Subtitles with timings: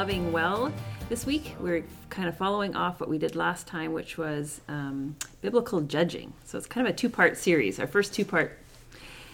[0.00, 0.72] loving well.
[1.10, 5.14] This week, we're kind of following off what we did last time, which was um,
[5.42, 6.32] biblical judging.
[6.46, 8.58] So it's kind of a two part series, our first two part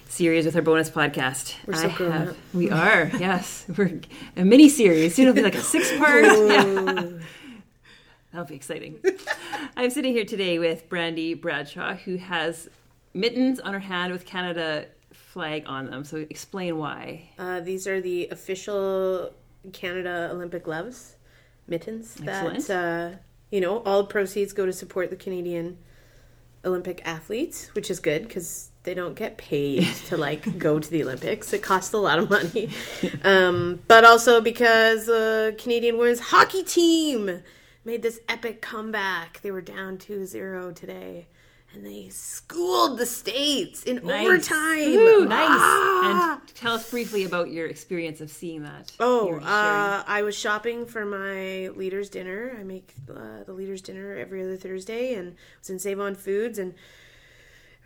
[0.09, 1.55] series with our bonus podcast.
[1.69, 2.37] We're so I grown have- up.
[2.52, 3.65] We are, yes.
[3.77, 4.01] We're
[4.37, 5.15] a mini series.
[5.15, 6.24] Soon it'll be like a six part.
[8.33, 8.98] That'll be exciting.
[9.77, 12.69] I'm sitting here today with Brandy Bradshaw, who has
[13.15, 16.05] mittens on her hand with Canada flag on them.
[16.05, 17.30] So explain why.
[17.38, 19.30] Uh, these are the official
[19.73, 21.16] Canada Olympic gloves,
[21.66, 22.16] mittens.
[22.24, 22.66] Excellent.
[22.66, 23.16] That uh,
[23.51, 25.79] you know, all proceeds go to support the Canadian
[26.65, 31.02] Olympic athletes, which is good because they don't get paid to like go to the
[31.02, 31.52] Olympics.
[31.52, 32.71] It costs a lot of money,
[33.23, 37.43] um, but also because the Canadian women's hockey team
[37.85, 39.40] made this epic comeback.
[39.43, 41.29] They were down 2-0 today.
[41.73, 44.27] And they schooled the states in Nice.
[44.27, 44.88] overtime.
[44.88, 45.49] Ooh, nice.
[45.51, 46.35] Ah!
[46.57, 48.90] Tell us briefly about your experience of seeing that.
[48.99, 49.52] Oh, You were sharing.
[49.52, 52.57] uh, I was shopping for my leaders' dinner.
[52.59, 56.59] I make uh, the leaders' dinner every other Thursday, and was in Save On Foods,
[56.59, 56.74] and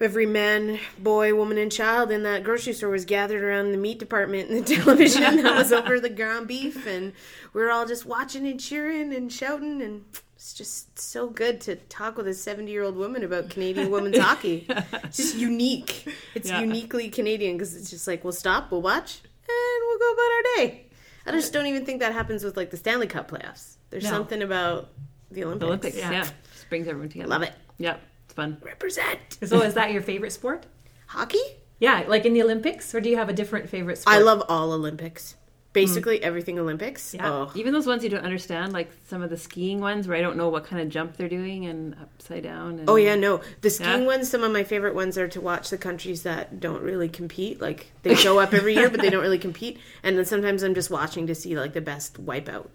[0.00, 3.98] every man, boy, woman, and child in that grocery store was gathered around the meat
[3.98, 7.12] department and the television that was over the ground beef, and
[7.52, 10.04] we were all just watching and cheering and shouting, and
[10.41, 14.66] it's just so good to talk with a seventy-year-old woman about Canadian women's hockey.
[15.05, 16.08] It's just unique.
[16.34, 16.62] It's Yeah.
[16.62, 20.42] uniquely Canadian because it's just like we'll stop, we'll watch, and we'll go about our
[20.56, 20.86] day.
[21.27, 23.74] I just don't even think that happens with like the Stanley Cup playoffs.
[23.91, 24.10] There's No.
[24.10, 24.88] something about
[25.30, 25.60] the Olympics.
[25.60, 26.10] the Olympics, yeah.
[26.10, 26.28] Yeah.
[26.54, 27.28] Just brings everyone together.
[27.28, 27.52] Love it.
[27.77, 28.56] Yep, it's fun.
[28.62, 30.64] Represent So is that your favorite sport?
[31.08, 31.42] hockey.
[31.80, 34.16] Yeah, like in the Olympics, or do you have a different favorite sport?
[34.16, 35.34] I love all Olympics.
[35.72, 37.14] Basically everything Olympics.
[37.14, 37.30] Yeah.
[37.30, 40.20] Oh, Even those ones you don't understand, like some of the skiing ones where I
[40.20, 42.81] don't know what kind of jump they're doing and upside down.
[42.81, 43.41] And, Oh yeah, no.
[43.60, 44.06] The skiing Yeah.
[44.06, 47.60] ones, some of my favorite ones are to watch the countries that don't really compete.
[47.60, 49.78] Like they show up every year, but they don't really compete.
[50.03, 52.69] And then sometimes I'm just watching to see like the best wipeout.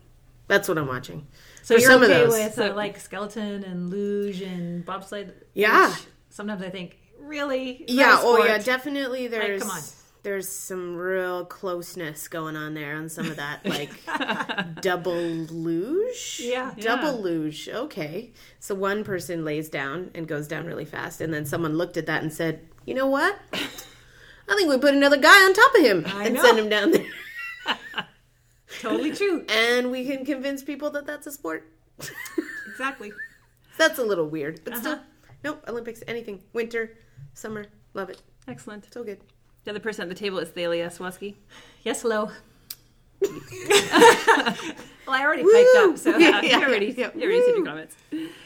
[0.48, 1.28] That's what I'm watching.
[1.64, 2.32] So For you're some of okay those.
[2.34, 5.34] with uh, like skeleton and luge and bobsled?
[5.54, 5.90] Yeah.
[5.90, 7.84] which Sometimes I think, really?
[7.90, 8.20] Yeah.
[8.22, 8.58] Oh yeah.
[8.60, 9.28] Definitely.
[9.28, 9.82] There's come on.
[10.26, 13.92] There's some real closeness going on there on some of that like
[14.82, 16.42] double luge.
[16.44, 16.74] Yeah.
[16.80, 17.24] Double Yeah.
[17.24, 17.70] luge.
[17.70, 18.34] Okay.
[18.60, 22.08] So one person lays down and goes down really fast, and then someone looked at
[22.08, 23.38] that and said, "You know what?
[23.54, 26.42] I think we put another guy on top of him I and know.
[26.42, 27.06] send him down there,
[28.82, 29.46] Totally true.
[29.48, 31.72] and we can convince people that that's a sport."
[32.68, 33.14] Exactly.
[33.78, 34.82] that's a little weird, but Uh-huh.
[34.82, 35.00] still,
[35.44, 35.64] nope.
[35.68, 36.98] Olympics, anything, winter,
[37.34, 38.22] summer, love it.
[38.48, 38.92] Excellent.
[38.94, 39.20] So good.
[39.66, 41.34] The other person at the table is Thalia Swaski.
[41.82, 42.30] Yes, hello.
[43.22, 43.32] well,
[45.08, 47.96] I already piped up, so Yeah, Yeah, you already, yeah, you already said your comments.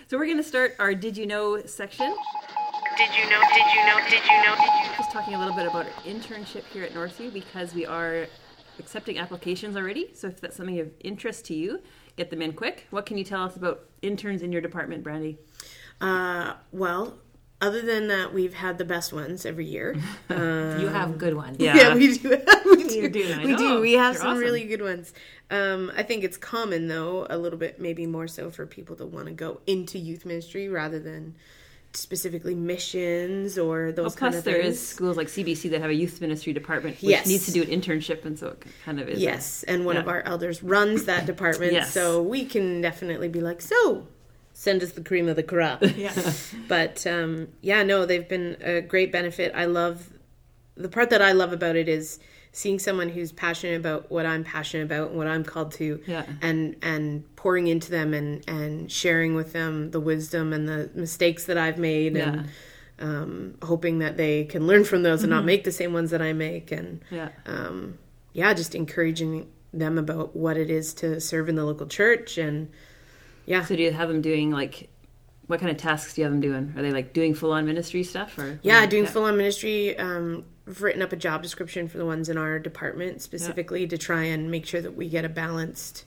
[0.08, 2.16] So we're going to start our Did You Know section.
[2.96, 3.42] Did you know?
[3.54, 4.00] Did you know?
[4.10, 4.56] Did you know?
[4.56, 4.96] Did you know?
[4.98, 8.28] Just talking a little bit about our internship here at Northview because we are
[8.80, 10.12] accepting applications already.
[10.14, 11.82] So if that's something of interest to you,
[12.16, 12.88] get them in quick.
[12.92, 15.38] What can you tell us about interns in your department, Brandy?
[16.00, 17.18] Uh, well,
[17.62, 19.96] other than that, we've had the best ones every year.
[20.30, 21.58] you have good ones.
[21.60, 21.76] Yeah.
[21.76, 22.30] yeah, we do.
[22.66, 22.96] we do.
[23.02, 23.58] You do, I we know.
[23.58, 23.82] do.
[23.82, 24.40] We have You're some awesome.
[24.44, 25.14] really good ones.
[25.52, 29.06] Um, I think it's common though, a little bit, maybe more so for people to
[29.06, 31.36] want to go into youth ministry rather than
[31.94, 35.90] specifically missions or those Well, kind plus, of there is schools like CBC that have
[35.90, 37.26] a youth ministry department which Yes.
[37.26, 39.18] needs to do an internship, and so it kind of is.
[39.18, 41.92] a- Yes, and one of our elders runs that department, Yes.
[41.92, 44.06] so we can definitely be like, so
[44.66, 45.82] send us the cream of the crop.
[45.96, 46.34] Yeah.
[46.68, 49.54] but um, yeah, no, they've been a great benefit.
[49.56, 50.10] I love
[50.76, 52.20] the part that I love about it is
[52.52, 56.26] seeing someone who's passionate about what I'm passionate about and what I'm called to, Yeah.
[56.42, 61.46] and and pouring into them and and sharing with them the wisdom and the mistakes
[61.46, 62.50] that I've made and.
[63.02, 66.22] Um, hoping that they can learn from those and not make the same ones that
[66.22, 67.30] I make, and Yeah.
[67.46, 67.98] um,
[68.34, 72.68] yeah, just encouraging them about what it is to serve in the local church and
[73.50, 74.90] yeah, So do you have them doing like
[75.48, 76.74] what kind of tasks do you have them doing?
[76.78, 79.98] Are they like doing full on ministry stuff or yeah, doing full on ministry.
[79.98, 83.98] Um, I've written up a job description for the ones in our department specifically to
[83.98, 86.06] try and make sure that we get a balanced.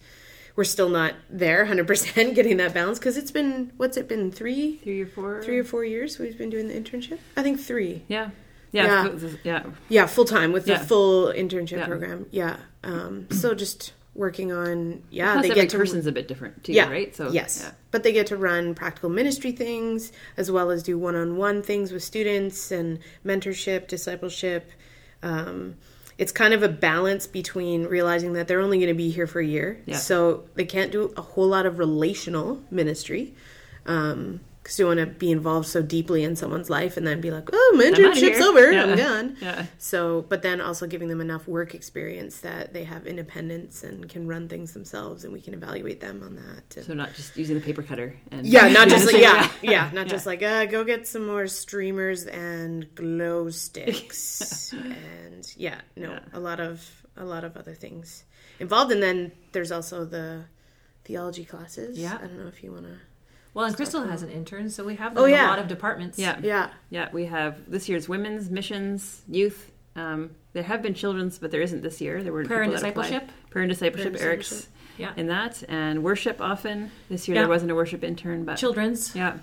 [0.54, 4.30] We're still not there, hundred percent, getting that balance because it's been what's it been
[4.30, 5.42] three, three or four?
[5.42, 7.18] three or four years we've been doing the internship.
[7.36, 8.04] I think three.
[8.06, 8.30] Yeah.
[8.70, 9.08] Yeah.
[9.08, 9.28] Yeah.
[9.42, 9.62] Yeah.
[9.88, 10.78] Yeah, full time with Yeah.
[10.78, 11.86] the full internship Yeah.
[11.86, 12.26] program.
[12.30, 16.28] Yeah, um, so just working on yeah, Plus they every get to person's a bit
[16.28, 17.14] different too, yeah, right?
[17.16, 17.72] So yes, yeah.
[17.90, 22.02] but they get to run practical ministry things as well as do one-on-one things with
[22.02, 24.70] students and mentorship, discipleship.
[25.22, 25.76] Um,
[26.18, 29.40] it's kind of a balance between realizing that they're only going to be here for
[29.40, 29.96] a year, Yeah.
[29.96, 33.34] so they can't do a whole lot of relational ministry.
[33.86, 37.32] Um, because you want to be involved so deeply in someone's life and then be
[37.32, 38.84] like, oh, my internship's over, Yeah.
[38.84, 39.36] I'm done.
[39.42, 39.66] Yeah.
[39.78, 44.28] So, but then also giving them enough work experience that they have independence and can
[44.28, 46.76] run things themselves, and we can evaluate them on that.
[46.76, 49.70] And- So not just using the paper cutter and yeah, not just like yeah, Yeah.
[49.72, 55.80] yeah, not just like uh, go get some more streamers and glow sticks, and yeah,
[55.96, 58.24] no, a lot of a lot of other things
[58.60, 60.44] involved, and then there's also the
[61.04, 61.98] theology classes.
[61.98, 62.14] Yeah.
[62.22, 62.96] I don't know if you want to.
[63.54, 65.46] Well, and Crystal has an intern, so we have Oh, yeah.
[65.46, 66.18] a lot of departments.
[66.18, 66.38] Yeah.
[66.42, 69.70] Yeah, Yeah, we have this year's women's missions, youth.
[69.94, 72.22] Um, there have been children's, but there isn't this year.
[72.22, 73.02] There were Prayer and people that applied.
[73.08, 73.30] discipleship.
[73.50, 74.12] Prayer and discipleship.
[74.12, 74.76] Prayer and Eric's discipleship.
[74.98, 75.12] Yeah.
[75.16, 76.90] in that, and worship often.
[77.10, 77.42] This year Yeah.
[77.42, 79.14] there wasn't a worship intern, but Children's.
[79.16, 79.34] yeah,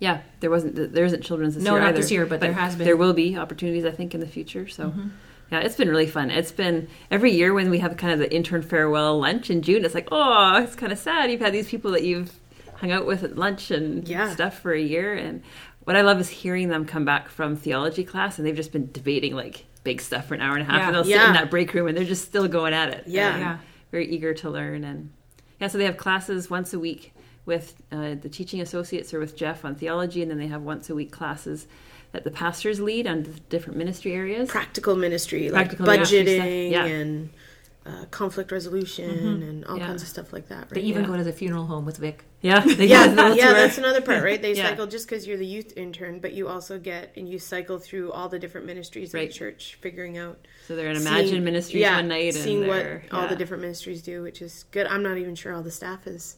[0.00, 0.92] yeah, there wasn't.
[0.92, 1.98] There isn't children's this No, year not either.
[2.00, 2.84] this year, but there has been.
[2.84, 4.68] There will be opportunities, I think, in the future.
[4.68, 4.88] So.
[4.90, 5.08] Mm-hmm.
[5.50, 6.30] Yeah, it's been really fun.
[6.30, 9.82] It's been every year when we have kind of the intern farewell lunch in June.
[9.82, 11.30] It's like, oh, it's kind of sad.
[11.30, 12.38] You've had these people that you've
[12.80, 14.30] hung out with at lunch and Yeah.
[14.32, 15.42] stuff for a year, and
[15.84, 18.90] what I love is hearing them come back from theology class and they've just been
[18.92, 20.86] debating like big stuff for an hour and a half, Yeah.
[20.86, 23.04] and they'll sit in that break room and they're just still going at it.
[23.06, 23.38] Yeah.
[23.38, 23.58] Yeah.
[23.90, 25.10] very eager to learn and
[25.60, 25.68] yeah.
[25.68, 27.14] So they have classes once a week
[27.46, 30.90] with uh, the teaching associates or with Jeff on theology, and then they have once
[30.90, 31.66] a week classes
[32.12, 34.50] that the pastors lead on the different ministry areas.
[34.50, 36.84] practical ministry, Practical like ministry budgeting yeah.
[36.84, 37.30] and
[37.86, 39.86] uh, conflict resolution and all Yeah.
[39.86, 40.62] kinds of stuff like that.
[40.64, 40.74] Right?
[40.74, 41.08] They even Yeah.
[41.08, 42.24] go to the funeral home with Vic.
[42.42, 44.40] Yeah, they yeah, got those yeah, that's another part, right?
[44.42, 44.68] They Yeah.
[44.70, 48.12] cycle just because you're the youth intern, but you also get and you cycle through
[48.12, 49.28] all the different ministries of Right.
[49.30, 50.38] the church, figuring out.
[50.66, 53.36] So they're in Imagine seeing- Ministries yeah, one night, and seeing what they're- all the
[53.36, 54.86] different ministries do, which is good.
[54.86, 56.36] I'm not even sure all the staff has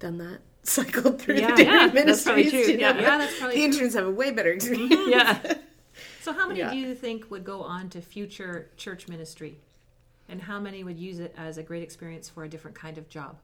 [0.00, 2.64] done that, cycled through Yeah, the different yeah, that's probably ministries.
[2.66, 2.92] true, you yeah.
[2.92, 3.00] know?
[3.00, 3.74] Yeah, that's probably the true.
[3.76, 4.94] interns have a way better experience.
[5.08, 5.54] yeah.
[6.22, 6.70] So, how many Yeah.
[6.70, 9.58] do you think would go on to future church ministry?
[10.30, 13.08] And how many would use it as a great experience for a different kind of
[13.08, 13.36] job?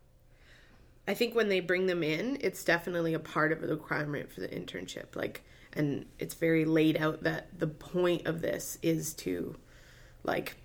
[1.09, 4.41] I think when they bring them in, it's definitely a part of the requirement for
[4.41, 5.15] the internship.
[5.15, 5.43] Like,
[5.73, 9.57] and it's very laid out that the point of this is to,
[10.25, 10.57] like,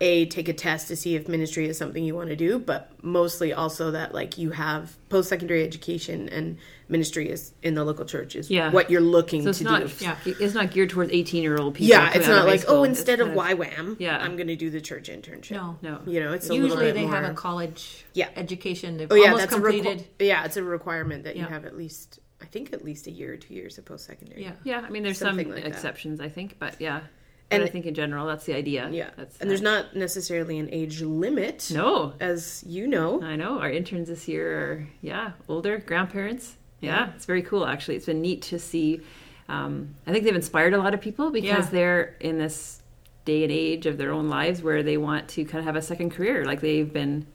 [0.00, 2.90] a take a test to see if ministry is something you want to do, but
[3.02, 6.58] mostly also that like you have post secondary education and
[6.88, 8.70] ministry is in the local church is Yeah.
[8.72, 9.92] what you're looking So it's to not do.
[10.04, 10.16] Yeah.
[10.26, 11.90] it's not geared towards eighteen year old people.
[11.90, 12.76] Yeah, it's not like oh, school.
[12.78, 14.18] oh, It's instead of kind YWAM, Yeah.
[14.18, 15.52] I'm going to do the church internship.
[15.52, 15.78] No.
[15.80, 16.00] No.
[16.06, 17.14] you know, it's a little Usually bit they more.
[17.14, 18.28] have a college Yeah.
[18.36, 18.96] education.
[18.96, 20.00] They've Oh yeah, almost that's completed.
[20.00, 23.06] a requ- yeah, it's a requirement that you have at least I think at least
[23.06, 24.42] a year or two years of post secondary.
[24.42, 24.52] yeah.
[24.64, 25.68] Yeah, I mean, there's Something some like that.
[25.70, 27.02] exceptions, I think, but yeah.
[27.50, 28.88] But And- I think in general, that's the idea.
[28.90, 32.14] Yeah, That's, and there's not necessarily an age limit, no.
[32.20, 33.22] as you know.
[33.22, 36.56] I know our interns this year are yeah older grandparents.
[36.80, 37.96] Yeah, it's very cool actually.
[37.96, 39.00] It's been neat to see.
[39.48, 41.70] Um, I think they've inspired a lot of people because Yeah.
[41.70, 42.80] they're in this
[43.26, 45.82] day and age of their own lives where they want to kind of have a
[45.82, 46.44] second career.
[46.44, 47.26] Like they've been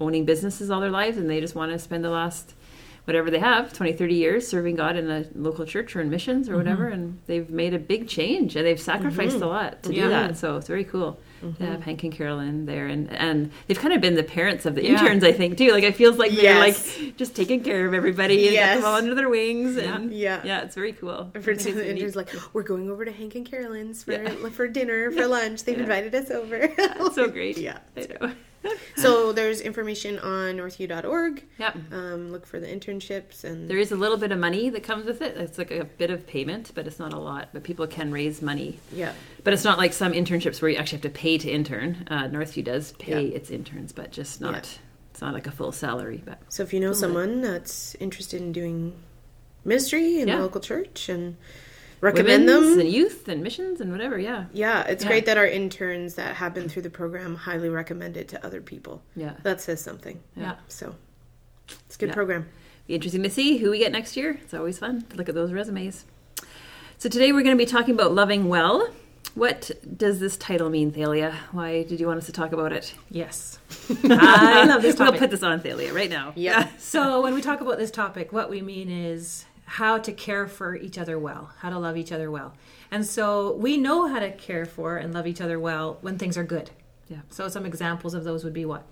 [0.00, 2.54] owning businesses all their lives and they just want to spend the last
[3.06, 6.48] whatever they have 20 30 years serving god in a local church or in missions
[6.48, 6.58] or Mm-hmm.
[6.58, 10.02] whatever and they've made a big change and they've sacrificed a lot to Yeah.
[10.04, 11.62] do that so it's very cool Mm-hmm.
[11.62, 14.74] to have hank and carolyn there and and they've kind of been the parents of
[14.74, 14.92] the Yeah.
[14.92, 16.98] interns i think too like it feels like they're Yes.
[16.98, 20.40] like just taking care of everybody and got them all under their wings and Yeah.
[20.44, 24.02] yeah it's very cool For the interns, like we're going over to Hank and Carolyn's
[24.02, 24.16] for
[24.50, 25.64] for dinner for lunch.
[25.64, 26.70] They've invited us over.
[27.12, 27.78] So great Yeah.
[27.96, 28.32] i know
[28.96, 31.44] So there's information on northview.org.
[31.58, 34.82] yeah Um, look for the internships and there is a little bit of money that
[34.82, 37.62] comes with it it's like a bit of payment but it's not a lot but
[37.62, 39.12] people can raise money yeah,
[39.44, 42.06] But it's not like some internships where you actually have to pay to intern.
[42.10, 43.36] Uh, Northview does pay Yeah.
[43.36, 44.52] its interns, but just not.
[44.64, 44.80] Yeah.
[45.12, 46.22] It's not like a full salary.
[46.24, 48.94] But So if you know someone that's interested in doing
[49.64, 50.36] ministry in Yeah.
[50.36, 51.36] the local church and
[52.00, 54.18] recommend women's them, and youth and missions and whatever.
[54.18, 55.08] Yeah, yeah, it's Yeah.
[55.10, 58.60] great that our interns that have been through the program highly recommend it to other
[58.60, 59.02] people.
[59.14, 59.34] yeah.
[59.42, 60.20] That says something.
[60.36, 60.56] Yeah.
[60.68, 60.94] So
[61.86, 62.14] it's a good Yeah.
[62.14, 62.48] program.
[62.86, 64.38] Be interesting to see who we get next year.
[64.42, 66.04] It's always fun to look at those resumes.
[66.98, 68.88] So today we're going to be talking about loving well.
[69.34, 71.34] What does this title mean, Thalia?
[71.52, 72.94] Why did you want us to talk about it?
[73.10, 73.58] Yes.
[74.04, 76.32] I love this We'll put this on Thalia right now.
[76.36, 76.68] Yeah.
[76.78, 80.74] So, when we talk about this topic, what we mean is how to care for
[80.74, 82.54] each other well, how to love each other well.
[82.90, 86.38] And so, we know how to care for and love each other well when things
[86.38, 86.70] are good.
[87.08, 87.18] Yeah.
[87.30, 88.84] So, some examples of those would be what?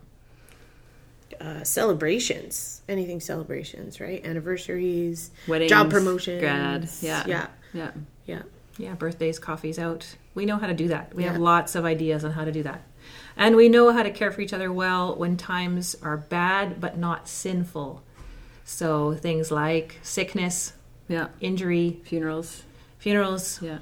[1.40, 4.24] Uh, celebrations, anything celebrations, right?
[4.24, 6.88] Anniversaries, Weddings, job promotions, grad.
[7.00, 7.24] Yeah.
[7.26, 7.90] yeah, Yeah.
[8.26, 8.42] yeah.
[8.76, 10.16] Yeah, birthdays, coffees out.
[10.34, 11.14] We know how to do that.
[11.14, 12.82] We have lots of ideas on how to do that.
[13.36, 16.98] And we know how to care for each other well when times are bad but
[16.98, 18.02] not sinful.
[18.64, 20.72] So, things like sickness,
[21.08, 21.28] Yeah.
[21.40, 22.62] injury, Funerals.
[22.98, 23.78] funerals, Yeah.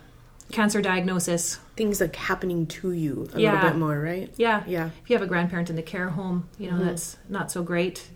[0.50, 1.58] cancer diagnosis.
[1.76, 3.54] Things like happening to you a Yeah.
[3.54, 4.30] little bit more, right?
[4.36, 4.64] Yeah.
[4.66, 4.90] Yeah.
[5.02, 6.84] If you have a grandparent in the care home, you know, Mhm.
[6.86, 8.08] that's not so great.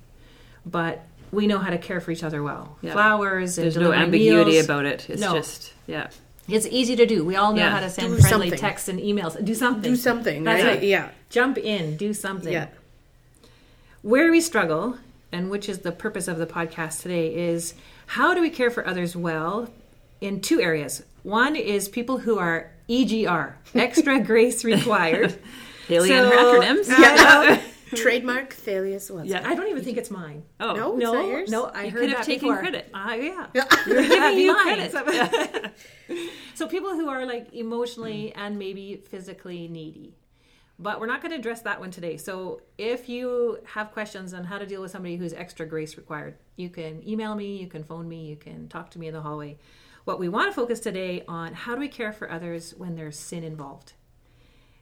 [0.66, 2.76] But we know how to care for each other well.
[2.82, 2.92] Yeah.
[2.92, 4.64] Flowers and There's no ambiguity meals.
[4.64, 5.06] about it.
[5.08, 5.34] It's No.
[5.34, 6.08] just yeah.
[6.48, 7.24] It's easy to do.
[7.24, 7.70] We all know Yeah.
[7.70, 8.58] how to send Do friendly something.
[8.58, 9.42] texts and emails.
[9.44, 9.82] Do something.
[9.92, 10.82] Do something, That's right?
[10.82, 10.86] it.
[10.86, 11.08] Yeah.
[11.30, 11.96] Jump in.
[11.96, 12.52] Do something.
[12.52, 12.66] Yeah.
[14.02, 14.98] Where we struggle,
[15.36, 17.74] and which is the purpose of the podcast today, is
[18.06, 19.68] how do we care for others well
[20.20, 21.02] in two areas.
[21.22, 25.38] One is people who are EGR, extra grace required.
[25.88, 26.88] Haley So- and her acronyms.
[26.88, 27.60] Yeah.
[27.94, 29.28] Trademark Thalia's website.
[29.28, 29.42] Yeah.
[29.48, 30.42] I don't even think it's mine.
[30.58, 30.94] Oh No?
[30.96, 31.50] Is No, that yours?
[31.50, 32.58] no, I You heard could have that taken before.
[32.60, 32.90] credit.
[32.92, 33.46] Ah, yeah.
[33.54, 33.64] Yeah.
[33.86, 34.92] You're giving you credit.
[34.92, 35.72] credit.
[36.54, 40.16] so people who are like emotionally and maybe physically needy.
[40.78, 42.18] But we're not going to address that one today.
[42.18, 46.36] So if you have questions on how to deal with somebody who's extra grace required,
[46.56, 49.22] you can email me, you can phone me, you can talk to me in the
[49.22, 49.56] hallway.
[50.04, 53.18] What we want to focus today on how do we care for others when there's
[53.18, 53.94] sin involved?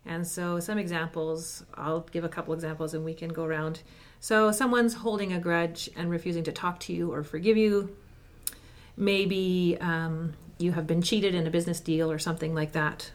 [0.04, 3.80] And so, some examples, I'll give a couple examples and we can go around.
[4.20, 7.96] So, someone's holding a grudge and refusing to talk to you or forgive you.
[8.96, 13.12] Maybe um, you have been cheated in a business deal or something like that.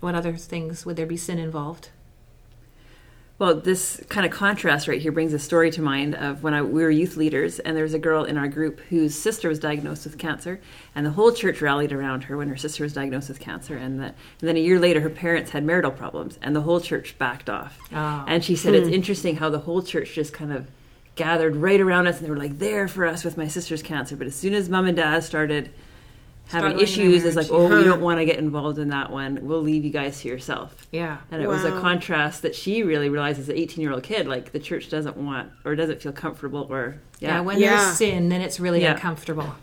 [0.00, 1.90] What other things would there be sin involved?
[3.42, 6.62] Well, this kind of contrast right here brings a story to mind of when I,
[6.62, 9.58] we were youth leaders, and there was a girl in our group whose sister was
[9.58, 10.60] diagnosed with cancer,
[10.94, 13.76] and the whole church rallied around her when her sister was diagnosed with cancer.
[13.76, 16.78] And, the, and then a year later, her parents had marital problems, and the whole
[16.80, 17.76] church backed off.
[17.92, 18.24] Oh.
[18.28, 18.94] And she said it's hmm.
[18.94, 20.70] interesting how the whole church just kind of
[21.16, 24.14] gathered right around us, and they were like there for us with my sister's cancer.
[24.14, 25.72] But as soon as mom and dad started
[26.52, 27.72] having Struggling issues, is like, marriage.
[27.72, 29.38] oh, we don't want to get involved in that one.
[29.42, 30.86] We'll leave you guys to yourself.
[30.92, 31.18] Yeah.
[31.30, 34.26] And it was a contrast that she really realized as an 18 year old kid,
[34.28, 37.40] like the church doesn't want or doesn't feel comfortable or, Yeah, yeah.
[37.40, 37.76] when Yeah.
[37.76, 38.92] there's sin, then it's really Yeah.
[38.92, 39.54] uncomfortable.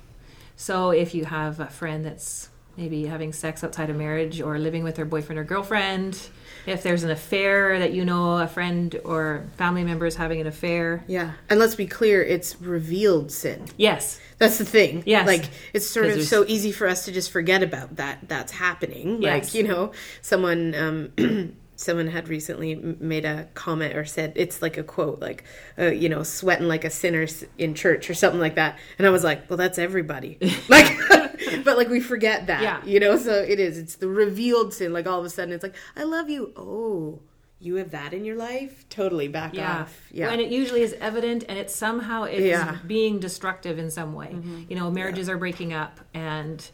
[0.56, 2.49] So if you have a friend that's
[2.80, 6.18] maybe having sex outside of marriage or living with their boyfriend or girlfriend,
[6.66, 10.48] if there's an affair that you know a friend or family member is having an
[10.48, 11.34] affair, Yeah.
[11.50, 13.66] And let's be clear, it's revealed sin.
[13.76, 15.04] yes, That's the thing.
[15.06, 15.28] Yes.
[15.28, 18.54] Like it's sort of there's- so easy for us to just forget about that that's
[18.54, 19.22] happening.
[19.22, 19.44] Yes.
[19.48, 21.12] Like, you know, someone um
[21.80, 25.46] someone had recently made a comment or said it's like a quote like
[25.78, 27.26] uh, you know, sweating like a sinner
[27.58, 28.78] in church or something like that.
[28.98, 30.38] And I was like, well that's everybody.
[30.68, 30.92] like
[31.64, 32.62] but like we forget that.
[32.62, 32.84] Yeah.
[32.84, 33.78] You know, so it is.
[33.78, 36.52] It's the revealed sin like all of a sudden it's like I love you.
[36.58, 37.22] Oh,
[37.62, 38.88] you have that in your life?
[38.90, 40.10] Totally back yeah, off.
[40.12, 40.32] Yeah.
[40.32, 42.74] and it usually is evident, and it somehow is Yeah.
[42.74, 42.88] Mm-hmm.
[42.88, 44.36] being destructive in some way.
[44.70, 46.66] You know, marriages are breaking up, and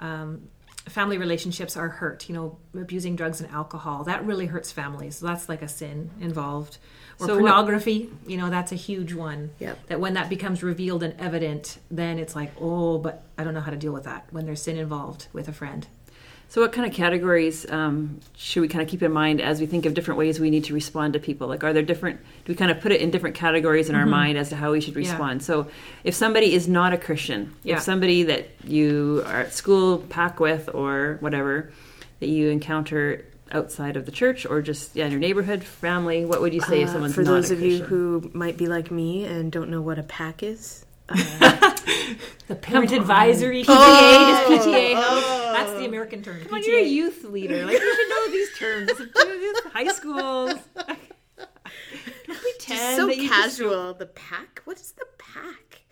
[0.00, 0.48] um,
[0.88, 2.28] family relationships are hurt.
[2.28, 5.16] You know, abusing drugs and alcohol that really hurts families.
[5.16, 6.78] So that's like a sin involved.
[7.20, 9.50] Or So what- pornography, you know, that's a huge one.
[9.60, 9.86] Yep.
[9.88, 13.60] That when that becomes revealed and evident, then it's like, oh, but I don't know
[13.60, 15.86] how to deal with that when there's sin involved with a friend.
[16.52, 19.64] So, what kind of categories um, should we kind of keep in mind as we
[19.64, 21.48] think of different ways we need to respond to people?
[21.48, 24.04] Like, are there different, do we kind of put it in different categories in our
[24.04, 24.98] mind as to how we should Yeah.
[24.98, 25.42] respond?
[25.42, 25.68] So,
[26.04, 27.76] if somebody is not a Christian, Yeah.
[27.76, 31.70] if somebody that you are at school, pack with, or whatever,
[32.20, 36.42] that you encounter outside of the church or just yeah, in your neighborhood, family, what
[36.42, 39.24] would you say if Uh, someone's for those of you who might be like me
[39.24, 41.14] and don't know what a pack is Uh,
[42.48, 44.92] the parent advisory PTA Oh, does PTA.
[44.96, 45.52] oh.
[45.56, 46.40] That's the American term.
[46.44, 47.64] Come on, you're a youth leader.
[47.66, 48.90] Like you should know these terms.
[49.72, 50.54] High schools.
[51.36, 53.94] Don't pretend so that you just- casual.
[53.94, 54.62] The pack?
[54.64, 55.82] What is the pack?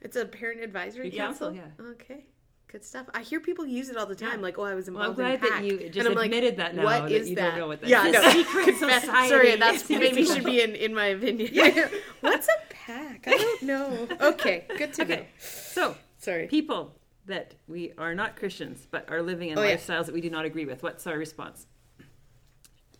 [0.00, 1.26] It's a parent advisory Yeah.
[1.26, 1.52] council.
[1.52, 1.62] Yeah.
[1.92, 2.26] Okay,
[2.68, 3.06] good stuff.
[3.14, 4.36] I hear people use it all the time.
[4.36, 4.42] Yeah.
[4.42, 5.64] Like, oh, I was Well, I'm involved glad in that pack.
[5.64, 7.50] you just and I'm like, admitted that now, What that is you that?
[7.50, 8.12] don't know what that yeah, is.
[8.12, 8.30] no.
[8.30, 9.28] Secret Confess- society.
[9.28, 11.50] Sorry, that's maybe should be in, in my opinion.
[11.52, 11.88] Yeah.
[12.20, 12.67] What's a pack?
[13.28, 14.08] I don't know.
[14.20, 15.24] Okay, good to know.
[15.38, 16.46] So Sorry.
[16.46, 16.94] people
[17.26, 19.76] that we are not Christians but are living in Oh, yeah.
[19.76, 20.82] lifestyles that we do not agree with.
[20.82, 21.66] What's our response?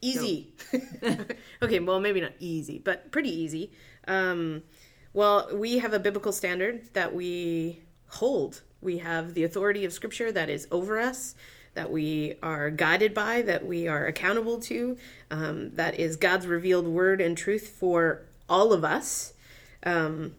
[0.00, 0.54] Easy.
[1.62, 3.72] okay, well, maybe not easy, but pretty easy.
[4.06, 4.62] Um,
[5.12, 8.62] well, we have a biblical standard that we hold.
[8.80, 11.34] We have the authority of Scripture that is over us,
[11.74, 14.96] that we are guided by, that we are accountable to,
[15.32, 19.32] um, that is God's revealed word and truth for all of us
[19.84, 20.34] um,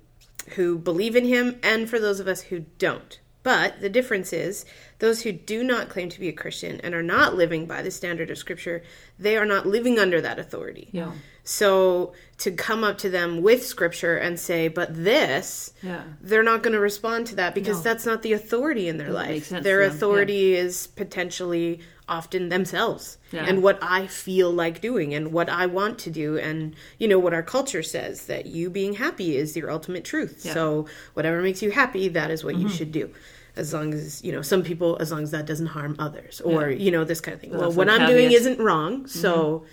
[0.55, 3.19] who believe in Him and for those of us who don't.
[3.41, 4.65] But the difference is
[4.99, 7.89] those who do not claim to be a Christian and are not living by the
[7.89, 8.83] standard of Scripture,
[9.17, 10.89] they are not living under that authority.
[10.91, 11.13] Yeah.
[11.45, 16.03] So to come up to them with Scripture and say, but this, Yeah.
[16.21, 17.83] they're not going to respond to that because No.
[17.83, 19.49] that's not the authority in their life.
[19.49, 23.45] Their authority is potentially often themselves Yeah.
[23.47, 27.19] and what I feel like doing and what I want to do and you know
[27.19, 30.41] what our culture says that you being happy is your ultimate truth.
[30.43, 30.53] Yeah.
[30.53, 33.09] So whatever makes you happy that is what you should do.
[33.55, 36.69] As long as you know some people as long as that doesn't harm others or
[36.69, 37.51] you know this kind of thing.
[37.51, 39.05] Well, Well, what I'm doing isn't wrong.
[39.07, 39.65] So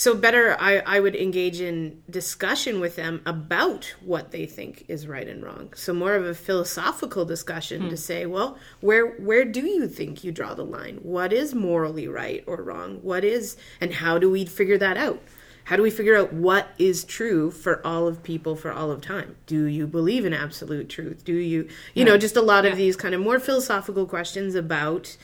[0.00, 5.06] So better, I, I would engage in discussion with them about what they think is
[5.06, 5.74] right and wrong.
[5.76, 7.96] So more of a philosophical discussion to hmm.
[7.96, 11.00] say, well, where where do you think you draw the line?
[11.02, 13.00] What is morally right or wrong?
[13.02, 15.22] What is, and how do we figure that out?
[15.64, 19.02] How do we figure out what is true for all of people for all of
[19.02, 19.36] time?
[19.44, 21.26] Do you believe in absolute truth?
[21.26, 25.18] Do you, you know, just a lot of these kind of more philosophical questions about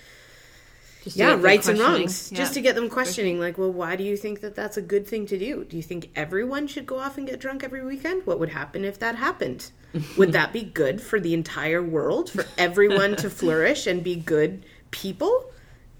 [1.06, 2.32] Just yeah rights and wrongs.
[2.32, 2.38] Yeah.
[2.38, 5.06] just to get them questioning like well why do you think that that's a good
[5.06, 5.64] thing to do?
[5.64, 8.26] Do you think everyone should go off and get drunk every weekend?
[8.26, 9.70] What would happen if that happened?
[10.16, 14.64] Would that be good for the entire world for everyone to flourish and be good
[14.90, 15.46] people?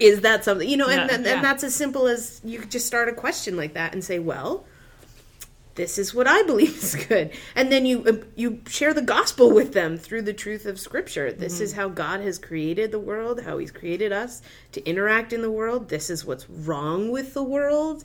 [0.00, 1.34] Is that something you know and, Yeah, and, yeah.
[1.36, 4.64] and that's as simple as you just start a question like that and say well
[5.76, 9.52] this is what I believe is good, and then you uh, you share the gospel
[9.52, 11.32] with them through the truth of Scripture.
[11.32, 14.42] This is how God has created the world, how He's created us
[14.72, 15.88] to interact in the world.
[15.88, 18.04] This is what's wrong with the world.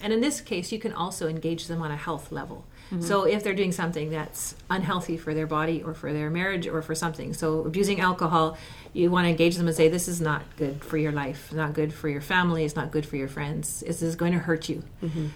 [0.00, 2.66] And in this case, you can also engage them on a health level.
[3.00, 6.82] So if they're doing something that's unhealthy for their body or for their marriage or
[6.82, 8.56] for something, so abusing alcohol,
[8.92, 11.52] you want to engage them and say, "This is not good for your life.
[11.52, 12.64] Not good for your family.
[12.64, 13.82] It's not good for your friends.
[13.86, 14.82] This is going to hurt you."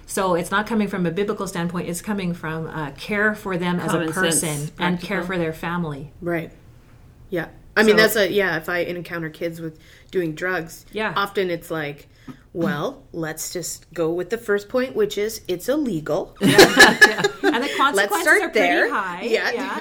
[0.07, 1.89] So it's not coming from a biblical standpoint.
[1.89, 5.53] It's coming from uh, care for them as a person sense, and care for their
[5.53, 6.13] family.
[6.21, 6.53] Right.
[7.31, 7.49] Yeah.
[7.77, 8.57] I mean So- that's a yeah.
[8.57, 9.79] If I encounter kids with
[10.11, 11.13] doing drugs, Yeah.
[11.17, 12.09] often it's like,
[12.53, 16.37] well, let's just go with the first point, which is it's illegal.
[17.43, 18.93] And the consequences Let's are start pretty there.
[18.95, 19.23] high.
[19.23, 19.51] Yeah.
[19.51, 19.81] yeah.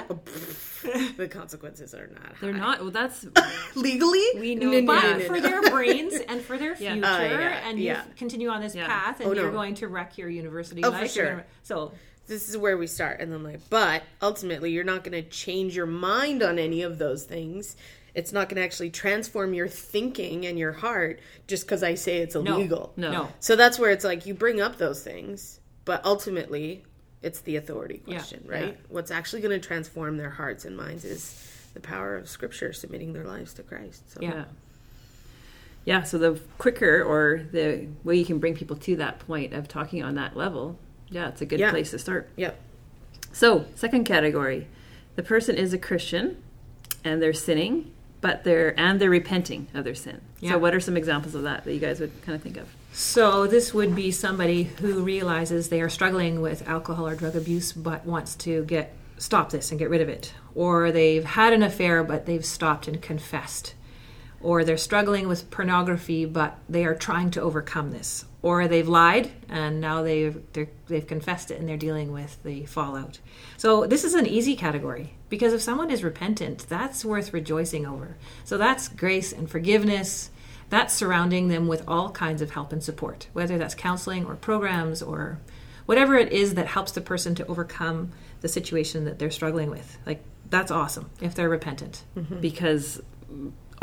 [1.16, 2.34] the consequences are not.
[2.40, 2.58] They're high.
[2.58, 2.80] not.
[2.80, 3.24] Well, that's
[3.76, 4.24] legally.
[4.38, 7.04] We know No, no, but no, no, for their brains and for their oh, future,
[7.04, 10.82] Oh, and you continue on this path, and Oh, you're going to wreck your university
[10.82, 11.02] Oh, life.
[11.02, 11.30] for sure.
[11.30, 11.92] gonna- so
[12.26, 15.74] this is where we start and then like but ultimately you're not going to change
[15.74, 17.74] your mind on any of those things
[18.14, 22.18] it's not going to actually transform your thinking and your heart just because i say
[22.18, 23.10] it's illegal No.
[23.12, 23.28] no.
[23.40, 26.84] so that's where it's like you bring up those things but ultimately
[27.22, 31.04] it's the authority Yeah, question right what's actually going to transform their hearts and minds
[31.04, 34.34] is the power of scripture submitting their lives to christ so Yeah.
[34.34, 34.44] yeah.
[35.86, 39.66] Yeah, so the quicker or the way you can bring people to that point of
[39.66, 41.70] talking on that level, yeah, it's a good Yeah.
[41.70, 42.28] place to start.
[42.36, 42.60] yep
[43.32, 44.66] So, second category,
[45.16, 46.36] the person is a Christian
[47.02, 50.20] and they're sinning, but they're and they're repenting of their sin.
[50.40, 50.52] Yeah.
[50.52, 52.68] So, what are some examples of that that you guys would kind of think of?
[52.92, 57.72] So this would be somebody who realizes they are struggling with alcohol or drug abuse,
[57.72, 61.62] but wants to get stop this and get rid of it, or they've had an
[61.62, 63.74] affair but they've stopped and confessed,
[64.40, 69.30] or they're struggling with pornography but they are trying to overcome this, or they've lied
[69.48, 73.18] and now they've they're, they've confessed it and they're dealing with the fallout.
[73.56, 78.16] So this is an easy category because if someone is repentant, that's worth rejoicing over.
[78.44, 80.30] So that's grace and forgiveness.
[80.70, 85.02] That's surrounding them with all kinds of help and support, whether that's counseling or programs
[85.02, 85.40] or
[85.86, 89.98] whatever it is that helps the person to overcome the situation that they're struggling with.
[90.06, 92.04] Like that's awesome if they're repentant.
[92.16, 92.40] Mm-hmm.
[92.40, 93.02] Because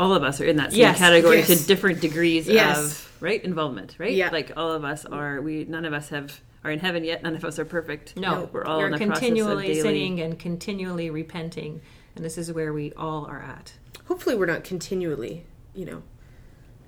[0.00, 1.48] all of us are in that same Yes, category yes.
[1.48, 2.78] to different degrees Yes.
[2.78, 4.12] of right involvement, right?
[4.12, 4.30] Yeah.
[4.30, 5.40] Like all of us are.
[5.40, 7.22] We none of us have are in heaven yet.
[7.22, 8.16] None of us are perfect.
[8.16, 9.80] No, we're all we're in the process of continually daily.
[9.80, 11.80] sinning and continually repenting,
[12.16, 13.72] and this is where we all are at.
[14.06, 16.02] hopefully we're not continually you know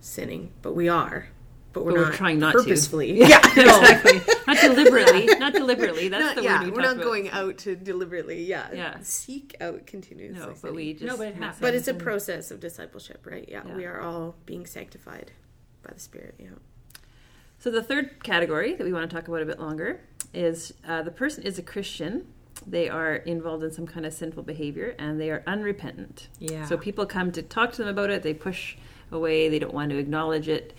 [0.01, 1.29] sinning but we are
[1.73, 2.59] but we're, But we're trying not to.
[2.59, 4.21] purposefully Yeah, exactly.
[4.47, 5.27] not deliberately.
[5.39, 6.09] Not deliberately.
[6.09, 7.05] That's Not- the yeah, word we we're talked not about.
[7.05, 8.97] going out to deliberately, yeah, Yeah.
[9.03, 10.41] seek out continuously.
[10.47, 11.61] No, but we just No, but it happens.
[11.61, 13.47] but it's a process of discipleship, right?
[13.49, 13.77] Yeah, Yeah.
[13.77, 15.31] we are all being sanctified
[15.83, 16.35] by the Spirit.
[16.39, 16.49] Yeah,
[17.59, 20.01] So the third category that we want to talk about a bit longer
[20.35, 22.27] is uh, the person is a Christian.
[22.67, 26.29] They are involved in some kind of sinful behavior and they are unrepentant.
[26.39, 26.67] Yeah.
[26.67, 28.23] So people come to talk to them about it.
[28.23, 28.77] They push
[29.13, 29.49] away.
[29.49, 30.75] They don't want to acknowledge it.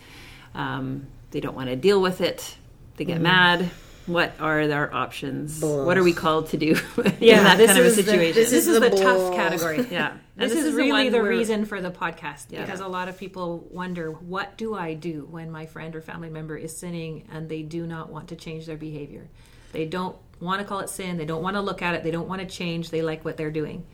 [0.54, 2.58] Um, they don't want to deal with it.
[2.98, 3.70] They get mad.
[4.08, 5.60] What are their options?
[5.60, 5.86] Blah.
[5.86, 8.04] What are we called to do in Yeah, that this kind of a is the-
[8.04, 8.36] situation?
[8.42, 9.86] this This is is the the tough category.
[9.92, 10.18] yeah.
[10.38, 12.62] And This, is, the really one the reason for the podcast Yeah.
[12.66, 16.30] because a lot of people wonder what do I do when my friend or family
[16.30, 19.30] member is sinning and they do not want to change their behavior.
[19.72, 22.12] They don't want to call it sin, they don't want to look at it, they
[22.12, 23.86] don't want to change, they like what they're doing.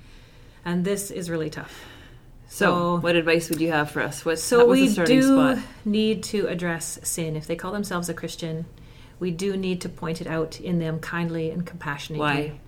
[0.64, 1.78] And this is really tough.
[2.50, 4.24] So, what advice would you have for us?
[4.24, 5.58] What's, So we do spot?
[5.86, 7.36] need to address sin.
[7.36, 8.66] If they call themselves a Christian,
[9.20, 12.20] we do need to point it out in them kindly and compassionately.
[12.52, 12.60] Why?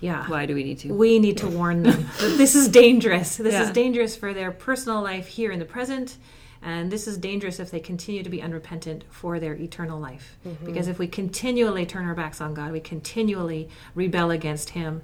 [0.00, 0.26] Yeah.
[0.28, 0.92] Why do we need to?
[0.92, 3.36] We need to warn them that this is dangerous.
[3.36, 3.62] This Yeah.
[3.62, 6.18] is dangerous for their personal life here in the present,
[6.62, 10.36] and this is dangerous if they continue to be unrepentant for their eternal life.
[10.64, 15.00] Because if we continually turn our backs on God, we continually rebel against Him,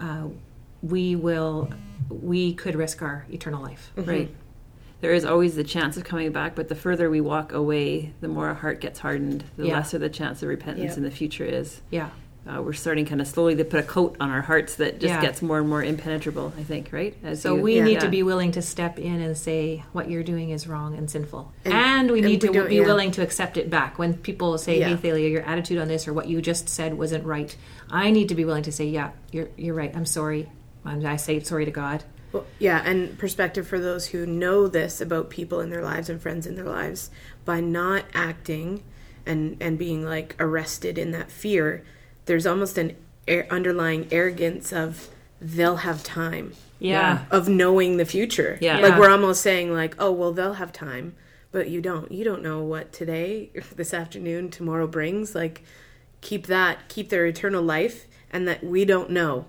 [0.00, 0.28] uh,
[0.82, 1.70] we will,
[2.08, 3.92] we could risk our eternal life.
[3.96, 4.34] Right.
[5.02, 8.28] there is always the chance of coming back, but the further we walk away, the
[8.28, 9.72] more our heart gets hardened, the Yeah.
[9.76, 10.96] lesser the chance of repentance Yeah.
[10.98, 11.80] in the future is.
[11.90, 12.10] Yeah.
[12.46, 15.14] Uh, we're starting kind of slowly to put a coat on our hearts that just
[15.14, 15.20] Yeah.
[15.22, 17.14] gets more and more impenetrable, I think, right?
[17.24, 20.22] As So you- we need to be willing to step in and say what you're
[20.22, 23.22] doing is wrong and sinful, and, And- we and need we to be willing to
[23.22, 26.42] accept it back when people say, "Hey, Thalia, your attitude on this or what you
[26.42, 27.56] just said wasn't right."
[27.90, 29.92] I need to be willing to say, "Yeah, you're you're right.
[29.96, 30.48] I'm sorry.
[30.84, 35.00] I'm, I say sorry to God." Well, yeah, and perspective for those who know this
[35.00, 37.10] about people in their lives and friends in their lives
[37.44, 38.82] by not acting
[39.26, 41.84] and and being like arrested in that fear.
[42.26, 45.08] There's almost an a- underlying arrogance of
[45.40, 47.24] they'll have time Yeah.
[47.30, 48.58] of knowing the future.
[48.60, 48.78] Yeah.
[48.78, 51.14] like we're almost saying like, oh well, they'll have time,
[51.50, 52.12] but you don't.
[52.12, 55.34] You don't know what today, this afternoon, tomorrow brings.
[55.34, 55.64] Like,
[56.20, 59.46] keep that, keep their eternal life, and that we don't know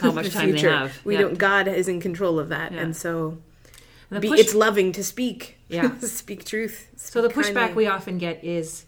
[0.00, 0.70] How much the time they future.
[0.70, 1.04] have.
[1.04, 1.22] We Yeah.
[1.22, 1.38] don't.
[1.38, 2.80] God is in control of that, Yeah.
[2.80, 3.38] and so
[4.10, 5.56] And be, push- it's loving to speak.
[5.68, 5.98] Yeah.
[6.00, 6.88] speak truth.
[6.96, 7.74] So the pushback kindly.
[7.74, 8.84] we often get is,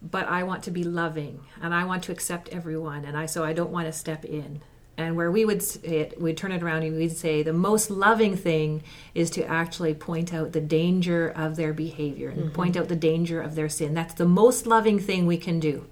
[0.00, 3.44] but I want to be loving and I want to accept everyone, and I so
[3.44, 4.60] I don't want to step in.
[4.98, 8.36] And where we would it, we'd turn it around and we'd say the most loving
[8.36, 8.82] thing
[9.14, 12.52] is to actually point out the danger of their behavior and mm-hmm.
[12.52, 13.94] point out the danger of their sin.
[13.94, 15.86] That's the most loving thing we can do.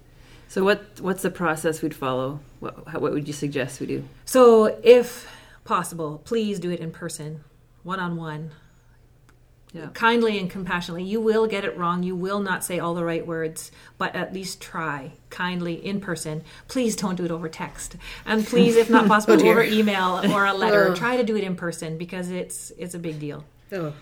[0.51, 2.41] So what what's the process we'd follow?
[2.59, 4.03] What, how, what would you suggest we do?
[4.25, 5.25] So, if
[5.63, 7.45] possible, please do it in person,
[7.83, 8.51] one on one,
[9.71, 9.87] Yeah.
[9.93, 11.05] kindly and compassionately.
[11.05, 12.03] You will get it wrong.
[12.03, 16.43] You will not say all the right words, but at least try kindly in person.
[16.67, 19.51] Please don't do it over text, and please, if not possible, oh, dear.
[19.53, 20.89] over email or a letter.
[20.89, 20.97] Ugh.
[20.97, 23.45] Try to do it in person because it's it's a big deal.
[23.71, 23.93] Oh,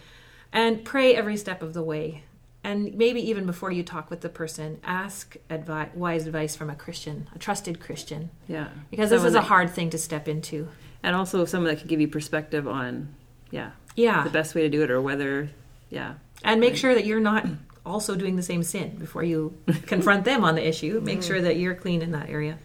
[0.51, 2.23] And pray every step of the way.
[2.69, 6.75] And maybe even before you talk with the person, ask advi- wise advice from a
[6.75, 8.67] Christian, a trusted Christian, Yeah.
[8.91, 10.67] because this Someone is a hard thing to step into.
[11.01, 13.15] and also someone that can give you perspective on,
[13.49, 14.23] yeah, Yeah.
[14.23, 15.49] the best way to do it or whether,
[15.89, 17.47] yeah, and make sure that you're not
[17.87, 21.01] also doing the same sin before you confront them on the issue.
[21.03, 21.43] Make sure mm.
[21.43, 22.59] that you're clean in that area.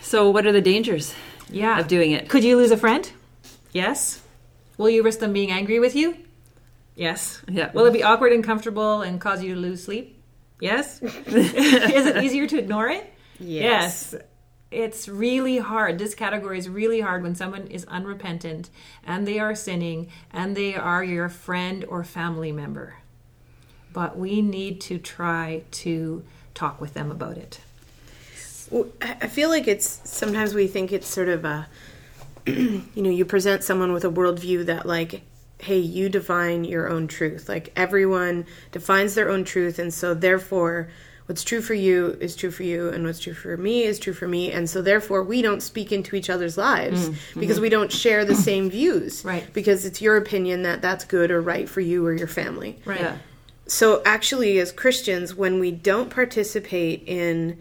[0.00, 1.14] So, what are the dangers
[1.50, 1.78] Yeah.
[1.78, 2.30] of doing it?
[2.30, 3.10] Could you lose a friend?
[3.72, 4.22] Yes.
[4.78, 6.16] Will you risk them being angry with you?
[6.96, 7.42] Yes.
[7.48, 7.70] Yeah.
[7.72, 10.20] Will it be awkward and comfortable and cause you to lose sleep?
[10.60, 11.00] Yes.
[11.02, 13.12] Is it easier to ignore it?
[13.38, 14.14] yes.
[14.70, 15.98] It's really hard.
[15.98, 18.68] This category is really hard when someone is unrepentant
[19.04, 22.96] and they are sinning and they are your friend or family member.
[23.92, 27.60] But we need to try to talk with them about it.
[28.70, 31.68] Well, I feel like it's sometimes we think it's sort of a,
[32.46, 35.22] you know, you present someone with a worldview that like,
[35.58, 37.48] hey, you define your own truth.
[37.48, 40.88] Like everyone defines their own truth, and so therefore,
[41.26, 44.12] what's true for you is true for you, and what's true for me is true
[44.12, 47.40] for me, and so therefore, we don't speak into each other's lives mm, mm-hmm.
[47.40, 49.24] because we don't share the same views.
[49.24, 49.50] Right.
[49.52, 52.78] Because it's your opinion that that's good or right for you or your family.
[52.84, 53.00] Right.
[53.00, 53.18] Yeah.
[53.68, 57.58] So, actually, as Christians, when we don't participate in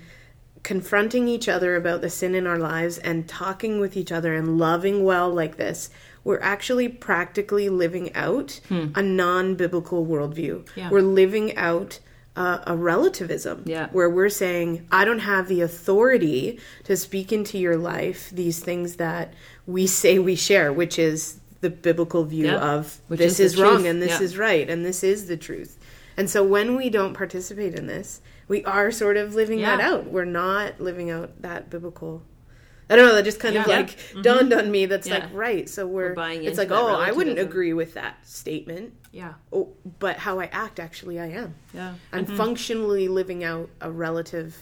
[0.61, 4.57] confronting each other about the sin in our lives and talking with each other and
[4.57, 5.91] loving well like this,
[6.25, 10.67] we're actually practically living out a non biblical worldview.
[10.75, 10.89] Yeah.
[10.89, 11.99] We're living out
[12.35, 13.87] uh, a relativism Yeah.
[13.93, 18.97] where we're saying, I don't have the authority to speak into your life these things
[18.97, 19.33] that
[19.65, 22.57] we say we share, which is the biblical view Yeah.
[22.57, 23.85] of Which this is is, wrong truth.
[23.87, 24.21] and this Yeah.
[24.25, 25.77] is right and this is the truth.
[26.17, 30.11] And so when we don't participate in this, we are sort of living that out.
[30.11, 32.23] We're not living out that biblical.
[32.89, 33.15] I don't know.
[33.15, 33.77] That just kind of Yeah.
[33.77, 34.21] like mm-hmm.
[34.21, 34.85] dawned on me.
[34.85, 35.19] That's Yeah.
[35.19, 35.69] like right.
[35.69, 38.93] So we're, We're buying it's like oh, I wouldn't agree with that statement.
[39.11, 39.33] Yeah.
[39.51, 41.55] Oh, but how I act, actually, I am.
[41.73, 41.95] Yeah.
[42.11, 42.37] I'm mm-hmm.
[42.37, 44.57] functionally living out a relative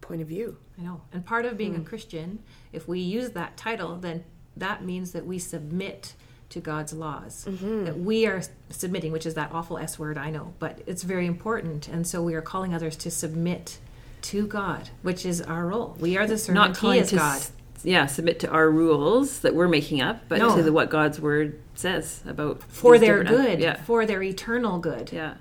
[0.00, 0.56] point of view.
[0.78, 1.00] I know.
[1.12, 1.84] And part of being a hmm.
[1.84, 2.40] Christian,
[2.72, 4.24] if we use that title, then
[4.56, 6.14] that means that we submit
[6.50, 7.46] to God's laws.
[7.48, 7.84] Mm-hmm.
[7.84, 11.26] That we are submitting, which is that awful S word, I know, but it's very
[11.26, 11.88] important.
[11.88, 13.78] And so we are calling others to submit
[14.22, 15.96] to God, which is our role.
[16.00, 17.36] We are the servant, Not He calling is to, God.
[17.36, 17.52] s-
[17.82, 20.56] yeah, submit to our rules that we're making up, but No.
[20.56, 23.82] to the, what God's word says about For their different- good, Yeah.
[23.82, 25.10] for their eternal good.
[25.12, 25.34] Yeah.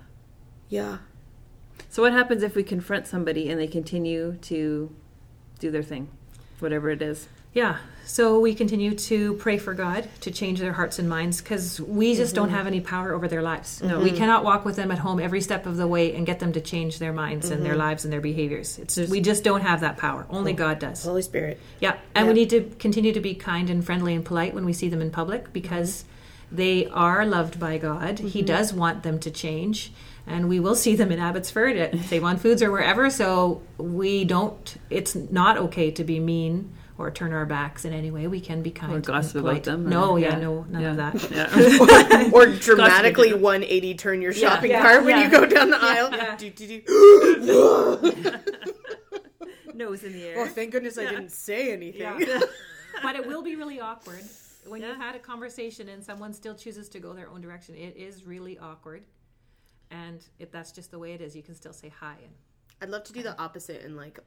[0.70, 0.98] Yeah.
[1.90, 4.90] So, what happens if we confront somebody and they continue to
[5.60, 6.08] do their thing,
[6.60, 7.28] whatever it is?
[7.54, 7.78] Yeah.
[8.10, 12.16] So we continue to pray for God to change their hearts and minds because we
[12.16, 12.58] just don't mm-hmm.
[12.58, 13.84] have any power over their lives.
[13.84, 14.18] No, we mm-hmm.
[14.18, 16.60] cannot walk with them at home every step of the way and get them to
[16.60, 17.82] change their minds and their mm-hmm.
[17.82, 18.80] lives and their behaviors.
[18.80, 20.26] It's we just don't have that power.
[20.32, 21.06] Only God does.
[21.06, 21.60] Holy Spirit.
[21.82, 24.74] Yeah, and we need to continue to be kind and friendly and polite when we
[24.74, 26.04] see them in public because
[26.52, 28.18] they are loved by God.
[28.18, 29.94] He does want them to change,
[30.26, 33.12] and we will see them in Abbotsford at Save on Foods or wherever.
[33.12, 34.78] So we don't.
[34.90, 38.28] It's not okay to be mean or turn our backs in any way.
[38.28, 39.64] We can be kind Or and gossip about polite.
[39.64, 40.40] them, or- No, yeah, yeah.
[40.40, 40.90] no, none Yeah.
[40.92, 41.32] of that.
[41.32, 42.30] Yeah.
[42.34, 45.24] or dramatically 180 turn your shopping yeah, cart when yeah.
[45.24, 46.10] you go down the aisle.
[46.12, 46.36] yeah.
[46.36, 48.40] Do, do, do.
[49.74, 50.36] Nose in the air.
[50.40, 52.02] Oh, thank goodness I didn't say anything.
[52.02, 52.40] Yeah.
[53.02, 54.24] but it will be really awkward
[54.68, 54.90] when Yeah.
[54.90, 57.76] you've had a conversation and someone still chooses to go their own direction.
[57.76, 59.04] It is really awkward,
[59.90, 62.18] and if that's just the way it is, you can still say hi.
[62.22, 62.34] And
[62.82, 64.20] I'd love to do the opposite and like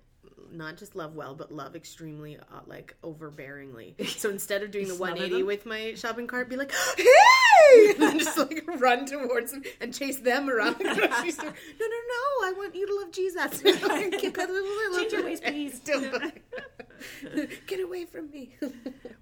[0.51, 4.07] not just love well, but love extremely uh, like overbearingly.
[4.19, 5.47] So instead of doing the 180 them?
[5.47, 9.95] with my shopping cart, be like, "Hey!" and then just like run towards them and
[9.95, 11.47] chase them around the grocery store.
[11.81, 12.47] No, no, no!
[12.49, 13.63] I want you to love Jesus.
[14.93, 15.75] Change your ways, please.
[15.77, 16.03] Still,
[17.67, 18.55] get away from me.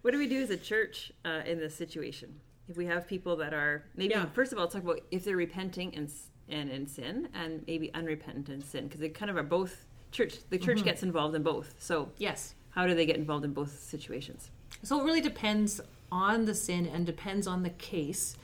[0.03, 2.41] What do we do as a church uh, in this situation?
[2.69, 4.27] If we have people that are maybe Yeah.
[4.33, 7.93] first of all talk about if they're repenting and s- and in sin, and maybe
[7.95, 9.87] unrepentant in sin, because they kind of are both.
[10.13, 10.87] Church, the church mm-hmm.
[10.87, 11.75] gets involved in both.
[11.79, 14.51] So yes, how do they get involved in both situations?
[14.83, 18.37] So it really depends on the sin and depends on the case.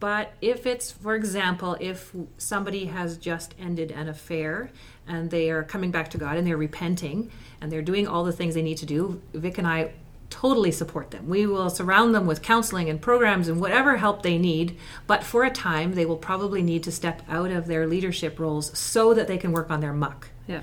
[0.00, 4.70] But if it's, for example, if somebody has just ended an affair
[5.06, 8.32] and they are coming back to God and they're repenting and they're doing all the
[8.32, 9.92] things they need to do, Vic and I
[10.30, 11.28] totally support them.
[11.28, 14.76] We will surround them with counseling and programs and whatever help they need.
[15.06, 18.76] But for a time, they will probably need to step out of their leadership roles
[18.78, 20.62] so that they can work on their muck Yeah,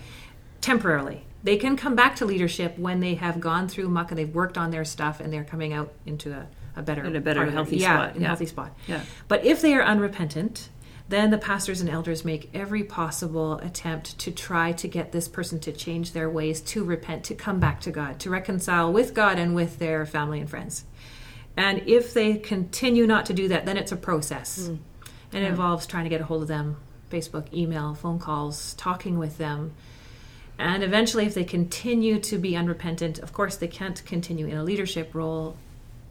[0.61, 1.25] temporarily.
[1.43, 4.57] They can come back to leadership when they have gone through muck and they've worked
[4.57, 6.47] on their stuff and they're coming out into a,
[6.77, 8.25] a better, In a better, healthy yeah, spot, in yeah.
[8.25, 8.77] a healthy spot.
[8.87, 10.69] yeah, But if they are unrepentant,
[11.09, 15.59] then the pastors and elders make every possible attempt to try to get this person
[15.59, 19.37] to change their ways, to repent, to come back to God, to reconcile with God
[19.37, 20.85] and with their family and friends.
[21.55, 24.67] And if they continue not to do that, then it's a process.
[25.33, 26.77] And it involves trying to get a hold of them
[27.11, 29.73] Facebook, email, phone calls, talking with them.
[30.57, 34.63] And eventually, if they continue to be unrepentant, of course, they can't continue in a
[34.63, 35.57] leadership role.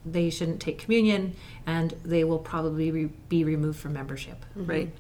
[0.05, 1.35] They shouldn't take communion,
[1.67, 4.45] and they will probably re- be removed from membership.
[4.57, 4.91] right.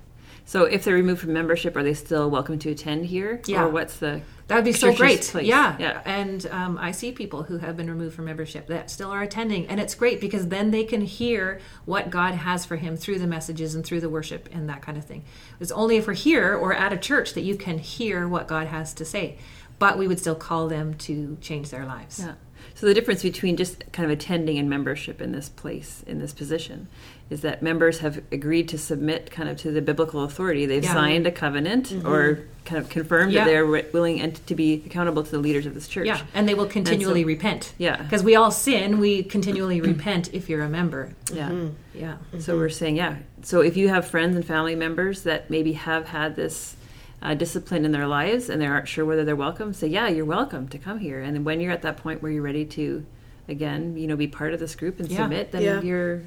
[0.44, 3.40] So if they're removed from membership, are they still welcome to attend here?
[3.46, 3.64] Yeah.
[3.64, 5.20] Or what's the That would be so great.
[5.22, 5.46] place?
[5.46, 5.76] Yeah.
[5.78, 6.02] Yeah.
[6.04, 9.68] And um, I see people who have been removed from membership that still are attending.
[9.68, 13.26] And it's great because then they can hear what God has for him through the
[13.28, 15.22] messages and through the worship and that kind of thing.
[15.60, 18.66] It's only if we're here or at a church that you can hear what God
[18.66, 19.38] has to say.
[19.78, 22.18] But we would still call them to change their lives.
[22.18, 22.34] Yeah.
[22.74, 26.32] So the difference between just kind of attending and membership in this place, in this
[26.32, 26.88] position,
[27.30, 30.66] is that members have agreed to submit kind of to the biblical authority.
[30.66, 30.92] They've Yeah.
[30.92, 32.06] signed a covenant mm-hmm.
[32.06, 33.44] or kind of confirmed Yeah.
[33.44, 36.06] that they're willing and to be accountable to the leaders of this church.
[36.06, 37.72] Yeah, and they will continually repent.
[37.78, 38.02] Yeah.
[38.02, 41.14] Because we all sin, we continually repent if you're a member.
[41.32, 41.48] Yeah.
[41.48, 41.98] Mm-hmm.
[41.98, 42.16] Yeah.
[42.38, 43.16] So we're saying, yeah.
[43.42, 46.76] So if you have friends and family members that maybe have had this
[47.22, 50.24] uh, discipline in their lives and they aren't sure whether they're welcome, say, yeah, you're
[50.24, 51.20] welcome to come here.
[51.22, 53.06] And then when you're at that point where you're ready to,
[53.48, 55.18] again, you know, be part of this group and Yeah.
[55.18, 55.80] submit, then Yeah.
[55.82, 56.22] you're,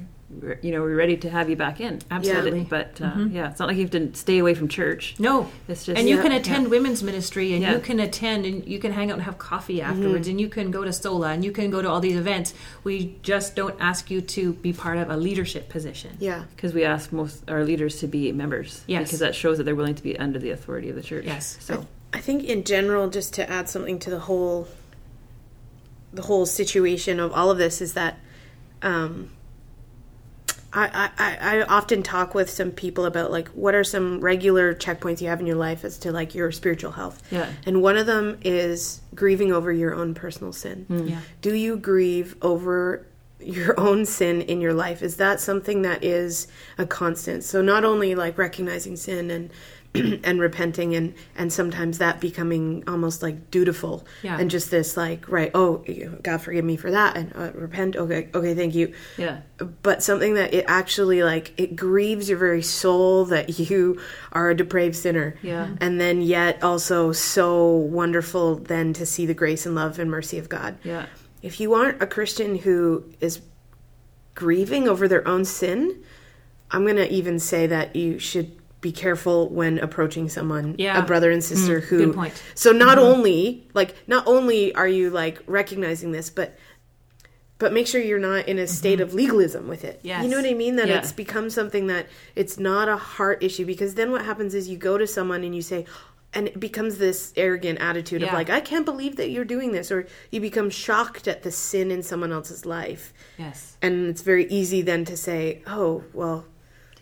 [0.60, 2.00] you know, we're ready to have you back in.
[2.10, 2.64] Absolutely.
[2.68, 5.14] But uh, yeah, it's not like you have to stay away from church.
[5.20, 5.48] No.
[5.68, 6.22] It's just and you Yeah.
[6.22, 7.74] can attend women's ministry and Yeah.
[7.74, 10.72] you can attend and you can hang out and have coffee afterwards and you can
[10.72, 12.54] go to Sola and you can go to all these events.
[12.82, 16.16] We just don't ask you to be part of a leadership position.
[16.18, 16.42] Yeah.
[16.56, 18.82] because we ask most our leaders to be members.
[18.88, 19.04] Yes.
[19.08, 21.24] Because that shows that they're willing to be under the authority of the church.
[21.24, 21.56] Yes.
[21.60, 24.66] So I think in general, just to add something to the whole,
[26.12, 28.18] the whole situation of all of this is that,
[28.82, 29.30] um,
[30.76, 35.22] I, I, I often talk with some people about like what are some regular checkpoints
[35.22, 37.22] you have in your life as to like your spiritual health.
[37.30, 37.50] Yeah.
[37.64, 40.84] And one of them is grieving over your own personal sin.
[40.88, 41.08] Hmm.
[41.08, 41.20] Yeah.
[41.40, 43.06] Do you grieve over
[43.40, 45.02] your own sin in your life?
[45.02, 47.44] Is that something that is a constant?
[47.44, 49.50] So not only like recognizing sin and
[50.24, 54.38] and repenting and and sometimes that becoming almost like dutiful Yeah.
[54.38, 55.84] and just this like right oh
[56.22, 59.40] God forgive me for that and uh, repent okay okay thank you yeah.
[59.82, 64.00] but something that it actually like it grieves your very soul that you
[64.32, 65.68] are a depraved sinner Yeah.
[65.80, 70.38] and then yet also so wonderful then to see the grace and love and mercy
[70.38, 71.06] of god Yeah.
[71.42, 73.40] if you aren't a christian who is
[74.34, 76.02] grieving over their own sin
[76.70, 78.52] i'm going to even say that you should
[78.86, 81.02] be careful when approaching someone Yeah.
[81.02, 81.88] a brother and sister mm-hmm.
[81.88, 82.42] who good point.
[82.54, 83.06] so not mm-hmm.
[83.06, 86.56] only like not only are you like recognizing this but
[87.58, 88.70] but make sure you're not in a mm-hmm.
[88.70, 89.98] state of legalism with it.
[90.02, 90.22] Yes.
[90.22, 90.76] You know what I mean?
[90.76, 90.98] That Yeah.
[90.98, 94.76] it's become something that it's not a heart issue because then what happens is you
[94.76, 95.86] go to someone and you say,
[96.34, 99.90] and it becomes this arrogant attitude of like, I can't believe that you're doing this,
[99.90, 103.14] or you become shocked at the sin in someone else's life.
[103.38, 103.78] Yes.
[103.80, 106.44] And it's very easy then to say, oh, well,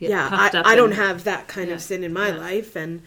[0.09, 0.29] get yeah,
[0.65, 1.75] I, I don't and- have that kind Yeah.
[1.77, 2.37] of sin in my Yeah.
[2.37, 2.77] life.
[2.77, 3.03] And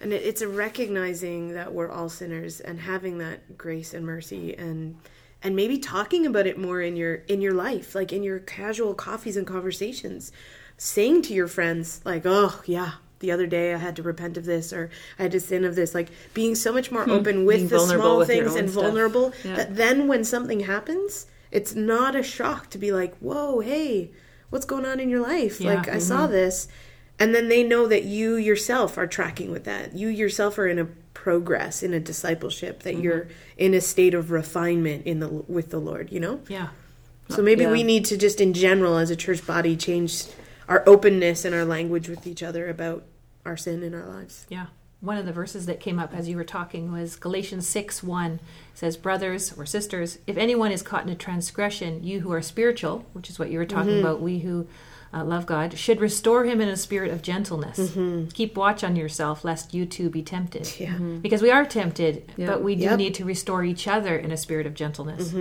[0.00, 4.54] and it, it's a recognizing that we're all sinners and having that grace and mercy
[4.56, 4.96] and
[5.42, 8.94] and maybe talking about it more in your in your life like in your casual
[8.94, 10.32] coffees and conversations
[10.76, 14.46] saying to your friends like oh yeah the other day I had to repent of
[14.46, 17.10] this or I had to sin of this like being so much more hmm.
[17.10, 18.82] open with Being the small with things and stuff.
[18.84, 19.56] vulnerable Yeah.
[19.56, 24.10] that then when something happens it's not a shock to be like whoa hey
[24.50, 25.74] what's going on in your life Yeah.
[25.74, 26.32] like I saw mm-hmm.
[26.32, 26.68] this
[27.18, 30.78] and then they know that you yourself are tracking with that you yourself are in
[30.78, 33.02] a progress in a discipleship that mm-hmm.
[33.02, 36.68] you're in a state of refinement in the with the lord you know Yeah.
[37.28, 37.72] so maybe Yeah.
[37.72, 40.24] we need to just in general as a church body change
[40.68, 43.04] our openness and our language with each other about
[43.44, 44.66] our sin in our lives Yeah.
[45.00, 48.38] One of the verses that came up as you were talking was Galatians 6 1
[48.74, 53.06] says, Brothers or sisters, if anyone is caught in a transgression, you who are spiritual,
[53.14, 54.00] which is what you were talking Mm-hmm.
[54.06, 54.66] about, we who
[55.12, 57.92] uh, love God, should restore him in a spirit of gentleness.
[58.34, 60.62] Keep watch on yourself, lest you too be tempted.
[60.64, 61.18] Mm-hmm.
[61.20, 62.46] Because we are tempted, Yeah.
[62.46, 62.98] but we do Yep.
[62.98, 65.34] need to restore each other in a spirit of gentleness.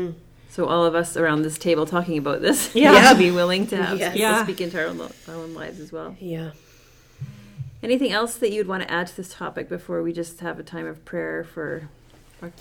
[0.50, 2.94] So all of us around this table talking about this, Yeah.
[2.94, 4.14] yeah, be willing to have Yes.
[4.14, 4.44] people Yeah.
[4.44, 6.16] speak into our own, our own lives as well.
[6.20, 6.52] yeah
[7.82, 10.64] Anything else that you'd want to add to this topic before we just have a
[10.64, 11.90] time of prayer for,
[12.40, 12.52] for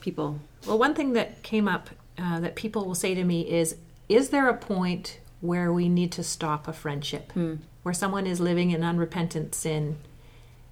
[0.00, 0.40] people?
[0.66, 3.76] Well, one thing that came up uh, that people will say to me is
[4.08, 7.32] Is there a point where we need to stop a friendship?
[7.32, 7.56] Hmm.
[7.82, 9.98] Where someone is living in unrepentant sin?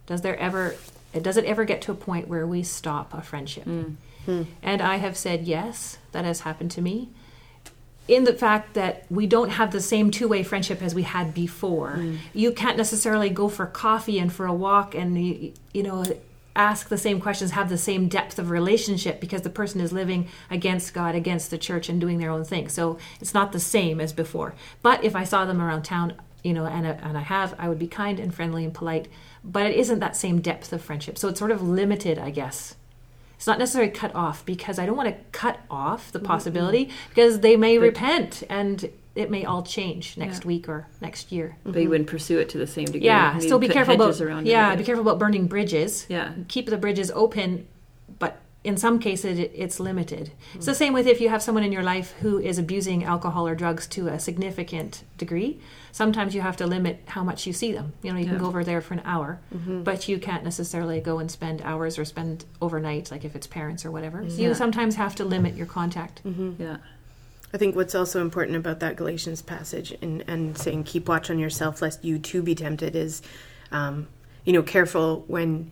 [0.07, 0.77] Does there ever.
[1.21, 3.65] Does it ever get to a point where we stop a friendship?
[3.65, 3.95] Hmm.
[4.25, 4.43] Hmm.
[4.63, 7.11] And I have said yes, that has happened to me.
[8.09, 11.33] In the fact that we don't have the same two way friendship as we had
[11.33, 11.95] before.
[11.99, 12.19] Mm.
[12.33, 16.05] You can't necessarily go for coffee and for a walk and, you, you know,
[16.55, 20.29] ask the same questions, have the same depth of relationship because the person is living
[20.51, 22.69] against God, against the church, and doing their own thing.
[22.69, 24.55] So it's not the same as before.
[24.83, 27.79] But if I saw them around town, you know, and, and I have, I would
[27.79, 29.09] be kind and friendly and polite.
[29.45, 31.19] But it isn't that same depth of friendship.
[31.19, 32.75] So it's sort of limited, I guess.
[33.43, 36.29] It's not necessarily cut off because I don't want to cut off the mm-hmm.
[36.29, 40.47] possibility because they may repent and it may all change next Yeah.
[40.47, 41.57] week or next year.
[41.65, 41.91] But you mm-hmm.
[41.91, 43.01] wouldn't pursue it to the same degree.
[43.01, 46.07] Yeah, Maybe still be careful about around yeah, be careful about burning bridges.
[46.09, 46.35] Yeah.
[46.47, 47.67] keep the bridges open,
[48.21, 50.31] but in some cases it, it's limited.
[50.55, 50.71] It's Hmm.
[50.71, 53.55] the same with if you have someone in your life who is abusing alcohol or
[53.57, 55.59] drugs to a significant degree.
[55.91, 57.93] Sometimes you have to limit how much you see them.
[58.03, 58.31] You know, you Yeah.
[58.31, 58.37] Mm-hmm.
[58.37, 59.41] can go over there for an hour,
[59.85, 63.85] but you can't necessarily go and spend hours or spend overnight, like if it's parents
[63.85, 64.25] or whatever.
[64.31, 64.49] So Yeah.
[64.49, 66.23] you sometimes have to limit your contact.
[66.25, 66.77] Yeah.
[67.55, 71.39] I think what's also important about that Galatians passage and, and saying keep watch on
[71.39, 73.21] yourself lest you too be tempted is,
[73.73, 74.07] um,
[74.45, 75.71] you know, careful when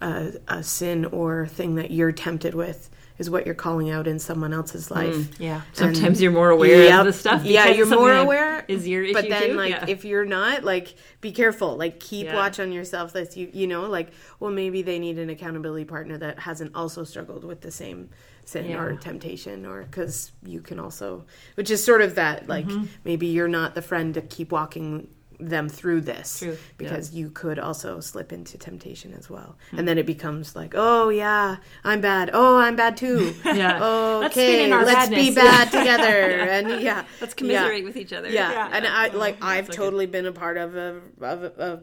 [0.00, 4.18] a, a sin or thing that you're tempted with is what you're calling out in
[4.18, 5.38] someone else's life.
[5.40, 5.60] Yeah.
[5.72, 6.98] Sometimes you're more aware Yep.
[7.00, 7.44] of the stuff.
[7.44, 8.64] Yeah, you're more aware.
[8.66, 9.54] Is your issue but then, too?
[9.54, 9.84] like, Yeah.
[9.86, 11.76] if you're not, like, be careful.
[11.76, 12.34] Like, keep Yeah.
[12.34, 13.12] watch on yourself.
[13.12, 14.08] That you, you know, like,
[14.40, 18.10] well, maybe they need an accountability partner that hasn't also struggled with the same
[18.46, 18.82] sin Yeah.
[18.82, 22.86] or temptation, or because you can also, which is sort of that, like, Mm-hmm.
[23.04, 25.06] maybe you're not the friend to keep walking
[25.38, 26.56] them through this True.
[26.78, 29.78] because you could also slip into temptation as well Hmm.
[29.80, 33.78] and then it becomes like oh yeah i'm bad oh i'm bad too Yeah.
[34.20, 38.28] Let's okay in our let's be bad together and yeah Let's commiserate with each other.
[38.28, 38.70] yeah, Yeah.
[38.72, 41.80] and I like Oh, I've totally been a part of a of a, a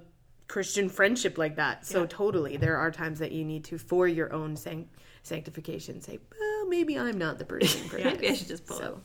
[0.48, 1.86] Christian friendship like that.
[1.86, 2.08] So Yeah.
[2.10, 6.68] totally, there are times that you need to, for your own sanct- sanctification, say, well,
[6.68, 9.02] maybe I'm not the person for Maybe I should just pull So,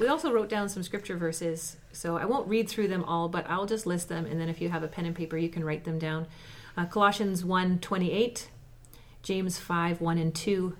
[0.00, 3.48] We also wrote down some scripture verses, so I won't read through them all, but
[3.48, 5.64] I'll just list them, and then if you have a pen and paper, you can
[5.64, 6.26] write them down.
[6.76, 8.48] Uh, Colossians 1 28,
[9.22, 10.76] James 5 1 and 2,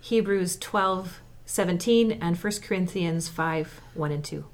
[0.00, 4.44] Hebrews 12 17, and 1 Corinthians 5 1 and 2.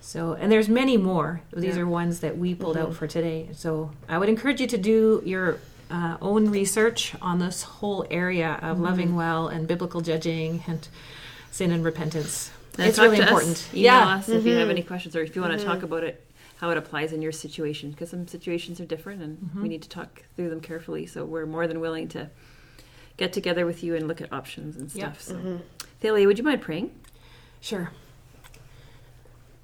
[0.00, 1.42] So, and there's many more.
[1.52, 1.82] These Yeah.
[1.82, 3.48] are ones that we pulled out for today.
[3.52, 5.58] So, I would encourage you to do your
[5.90, 10.86] uh, own research on this whole area of loving well and biblical judging and
[11.50, 12.50] sin and repentance.
[12.78, 13.68] And it's really important.
[13.72, 14.08] Email yeah.
[14.08, 14.70] us if you have mm-hmm.
[14.70, 15.84] any questions or if you want to talk mm-hmm.
[15.86, 16.24] about it,
[16.58, 19.62] how it applies in your situation, because some situations are different and mm-hmm.
[19.62, 21.06] we need to talk through them carefully.
[21.06, 22.30] So we're more than willing to
[23.16, 25.20] get together with you and look at options and stuff.
[25.20, 25.60] So,
[26.00, 26.90] Thalia, would you mind praying?
[27.60, 27.90] Sure.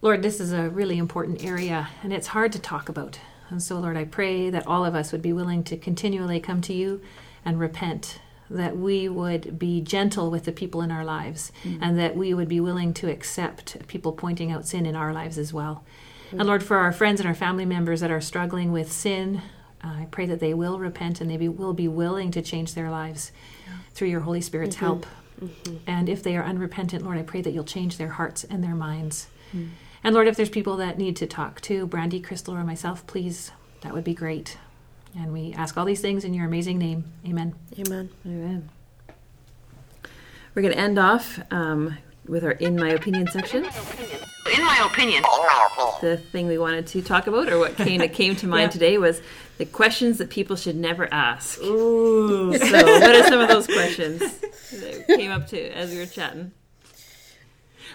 [0.01, 3.21] Lord, this is a really important area and it's hard to talk about.
[3.51, 6.61] And so, Lord, I pray that all of us would be willing to continually come
[6.63, 7.03] to you
[7.45, 8.19] and repent,
[8.53, 11.79] that we would be gentle with the people in our lives, mm.
[11.81, 15.39] and that we would be willing to accept people pointing out sin in our lives
[15.39, 15.85] as well.
[16.31, 16.41] Mm.
[16.41, 19.43] And Lord, for our friends and our family members that are struggling with sin,
[19.85, 22.75] uh, I pray that they will repent and they be, will be willing to change
[22.75, 23.33] their lives
[23.95, 24.85] through your Holy Spirit's mm-hmm.
[24.85, 25.07] help.
[25.41, 25.77] Mm-hmm.
[25.87, 28.75] And if they are unrepentant, Lord, I pray that you'll change their hearts and their
[28.75, 29.29] minds.
[29.55, 29.71] Mm.
[30.05, 33.51] And Lord, if there's people that need to talk to Brandy, Crystal, or myself, please,
[33.83, 34.59] that would be great.
[35.17, 37.05] And we ask all these things in your amazing name.
[37.27, 37.55] Amen.
[37.79, 38.11] amen.
[38.27, 38.69] Amen.
[40.55, 41.97] We're going to end off um,
[42.27, 43.65] with our In My Opinion section.
[43.65, 45.23] In my opinion,
[46.01, 48.69] The thing we wanted to talk about, or what kind of came to mind Yeah.
[48.71, 49.23] today, was
[49.59, 51.61] the questions that people should never ask.
[51.63, 52.57] Ooh.
[52.57, 52.67] So,
[53.01, 56.53] what are some of those questions that came up to as we were chatting?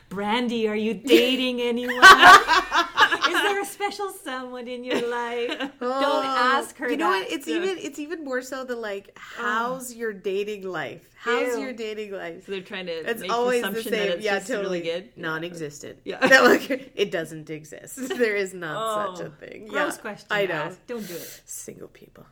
[0.10, 2.00] Brandy, are you dating anyone?
[3.28, 5.50] Is there a special someone in your life?
[5.80, 7.24] Don't ask her You know that.
[7.24, 7.32] what?
[7.32, 11.10] It's even it's even more so the like, how's your dating life?
[11.20, 11.64] How's Ew.
[11.64, 12.46] your dating life?
[12.46, 13.92] So they're trying to It's make always the same.
[13.94, 15.18] that it's yeah, totally really good.
[15.18, 16.00] Non-existent.
[16.06, 16.20] Yeah.
[16.28, 17.96] That, like, it doesn't exist.
[18.10, 19.68] There is not such a Oh, thing.
[19.68, 20.28] Gross yeah, question.
[20.30, 20.72] I know.
[20.88, 21.42] Don't do it.
[21.46, 22.26] Single people.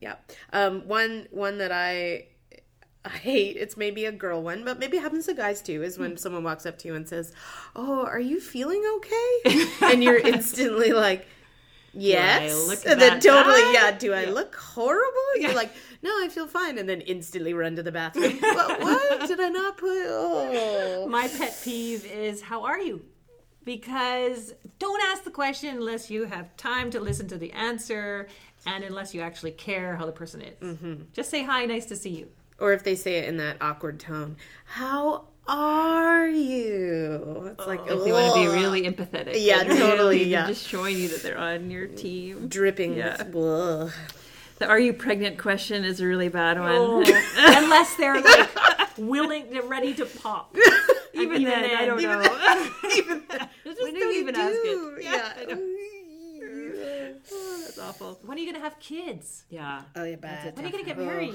[0.00, 0.16] Yeah.
[0.52, 0.82] Um.
[0.88, 1.26] One.
[1.30, 2.26] One that I.
[3.06, 3.56] I hate.
[3.56, 5.82] It's maybe a girl one, but maybe it happens to guys too.
[5.82, 6.02] Is Hmm.
[6.02, 7.32] when someone walks up to you and says,
[7.76, 11.26] "Oh, are you feeling okay?" and you're instantly like,
[11.92, 13.74] "Yes." and then totally, bad?
[13.74, 13.90] yeah.
[13.98, 14.30] Do I Yeah.
[14.32, 15.36] look horrible?
[15.38, 15.70] You're like,
[16.02, 18.36] "No, I feel fine," and then instantly run to the bathroom.
[18.40, 19.88] what, what did I not put?
[20.08, 21.06] Oh.
[21.08, 23.04] My pet peeve is how are you?
[23.64, 28.28] Because don't ask the question unless you have time to listen to the answer
[28.64, 30.56] and unless you actually care how the person is.
[30.60, 30.94] Mm-hmm.
[31.12, 32.28] Just say hi, nice to see you.
[32.58, 38.04] Or if they say it in that awkward tone, "How are you?" It's like If
[38.04, 39.34] they want to be really empathetic.
[39.36, 40.46] Yeah, and really totally, yeah.
[40.46, 42.48] Just showing you that they're on your team.
[42.48, 42.96] dripping.
[42.96, 43.22] Yeah.
[43.24, 43.94] with.
[44.58, 46.72] The "Are you pregnant?" question is a really bad one.
[46.72, 47.00] Oh.
[47.36, 48.48] unless they're like
[48.96, 50.56] willing, they're ready to pop.
[51.12, 52.70] even, even then, I don't even know.
[52.96, 53.22] even
[53.64, 54.40] Just when do don't you even do?
[54.40, 55.04] ask it.
[55.04, 55.32] Yeah.
[55.38, 55.62] I know.
[57.32, 58.18] Oh, that's awful.
[58.24, 59.44] When are you going to have kids?
[59.50, 59.82] Yeah.
[59.94, 60.54] Oh, yeah, bad.
[60.56, 61.34] When are you going to get married?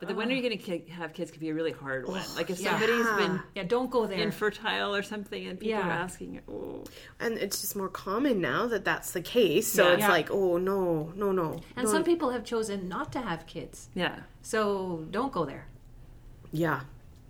[0.00, 2.22] But the when are you going to have kids could be a really hard one.
[2.34, 2.70] Like if Yeah.
[2.70, 4.18] somebody's been Yeah, don't go there.
[4.18, 5.86] infertile or something and people Yeah.
[5.88, 6.84] are asking, oh,
[7.20, 9.68] And it's just more common now that that's the case.
[9.68, 9.92] So Yeah.
[9.94, 10.08] it's Yeah.
[10.08, 11.60] like, oh no, no, no.
[11.76, 11.92] and no.
[11.92, 13.88] some people have chosen not to have kids.
[13.94, 14.20] yeah.
[14.42, 15.66] So don't go there.
[16.50, 16.80] yeah,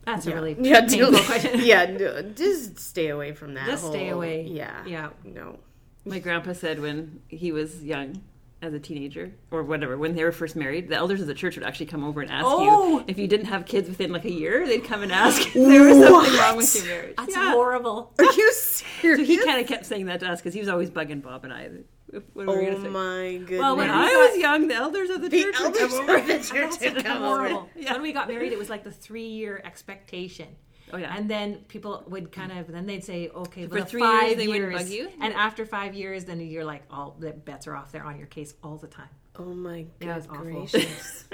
[0.06, 1.60] That's a really yeah, painful do- question.
[1.72, 1.84] yeah.
[1.86, 3.66] no, just stay away from that.
[3.66, 4.42] Just stay away.
[4.42, 5.10] Yeah, Yeah.
[5.24, 5.58] No.
[6.06, 8.22] My grandpa said when he was young,
[8.62, 11.56] as a teenager or whatever, when they were first married, the elders of the church
[11.56, 12.98] would actually come over and ask Oh!
[12.98, 14.66] you if you didn't have kids within like a year.
[14.66, 17.14] They'd come and ask if there was something wrong with your marriage.
[17.16, 17.52] That's Yeah.
[17.52, 18.12] horrible.
[18.18, 20.68] Are you serious So he kind of kept saying that to us because he was
[20.68, 21.68] always bugging Bob and I.
[22.12, 23.60] When we were oh gonna say, my goodness.
[23.60, 26.20] Well, when I was young, the elders of the, the church would come over.
[26.20, 26.38] the
[26.80, 27.36] church come over.
[27.48, 27.68] horrible.
[27.88, 30.48] When we got married, it was like the three-year expectation.
[30.92, 31.14] Oh, yeah.
[31.16, 34.36] And then people would kind of, then they'd say, okay, For for three five years,
[34.38, 35.08] they wouldn't bug you?
[35.20, 37.92] And after five years, then you're like, all the bets are off.
[37.92, 39.08] They're on your case all the time.
[39.38, 40.42] Oh my Yeah, good it's awful.
[40.44, 41.24] gracious.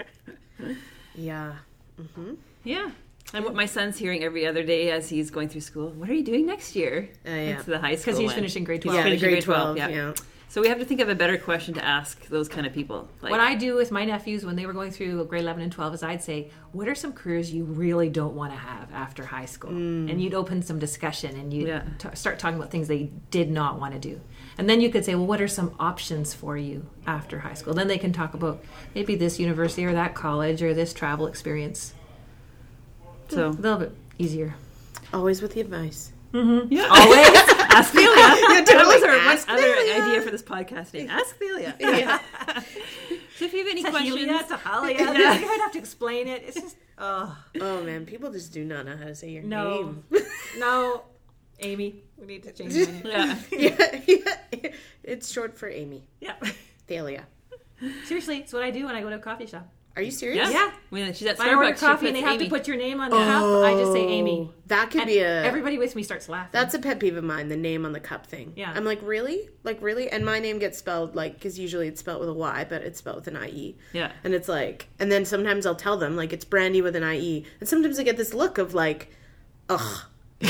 [1.15, 1.55] yeah.
[2.65, 2.91] Yeah.
[3.35, 6.15] And what my son's hearing every other day as he's going through school, what are
[6.15, 7.09] you doing next year?
[7.27, 7.37] Uh, yeah.
[7.57, 8.35] It's the high school Because he's one.
[8.37, 8.97] finishing grade 12.
[8.97, 10.13] Yeah, the finishing grade 12, yeah.
[10.49, 13.09] So we have to think of a better question to ask those kind of people.
[13.21, 15.71] Like, What I do with my nephews when they were going through grade 11 and
[15.73, 19.25] 12 is I'd say, What are some careers you really don't want to have after
[19.27, 19.71] high school?
[19.73, 20.11] Mm.
[20.11, 21.83] And you'd open some discussion and you'd Yeah.
[21.99, 24.21] t- start talking about things they did not want to do.
[24.57, 27.75] And then you could say, Well, what are some options for you after high school?
[27.75, 31.93] Then they can talk about maybe this university or that college or this travel experience.
[33.29, 34.55] so A little bit easier.
[35.13, 36.13] Always with the advice.
[36.33, 36.73] Mm-hmm.
[36.73, 36.89] yeah.
[36.91, 37.53] Always.
[37.77, 38.66] ask Thelia.
[38.66, 41.11] that was our one other idea for this podcast name.
[41.11, 41.74] Ask Thelia.
[41.81, 42.18] Yeah.
[43.37, 44.99] So if you have any to questions, Helia, to Halia.
[45.18, 45.39] Yeah.
[45.39, 46.43] You would have to explain it.
[46.47, 49.83] It's just, oh, oh man, people just do not know how to say your no.
[49.83, 50.05] name.
[50.59, 51.03] no.
[51.61, 53.03] Amy, we need to change your name.
[53.05, 53.39] yeah.
[53.53, 54.70] yeah, yeah.
[55.03, 56.09] It's short for Amy.
[56.20, 56.35] Yeah.
[56.87, 57.27] Thalia.
[58.05, 59.68] Seriously, it's what I do when I go to a coffee shop.
[59.97, 60.51] Are you serious?
[60.51, 60.67] Yeah.
[60.67, 60.73] Yeah.
[60.91, 62.45] When she's at If I order Starbucks, coffee and puts they have Amy.
[62.45, 64.49] to put your name on the cup, I just say Amy.
[64.51, 65.43] Oh, that could And be a.
[65.43, 66.51] everybody with me starts laughing.
[66.53, 68.53] That's a pet peeve of mine, the name on the cup thing.
[68.57, 68.73] Yeah.
[68.77, 69.49] I'm like, really?
[69.65, 70.11] Like, really?
[70.11, 72.99] And my name gets spelled, like, because usually it's spelled with a Y, but it's
[72.99, 73.77] spelled with an IE.
[73.95, 74.13] Yeah.
[74.23, 77.47] And it's like, and then sometimes I'll tell them, like, it's Brandy with an IE.
[77.61, 79.11] And sometimes I get this look of, like,
[79.71, 80.01] ugh.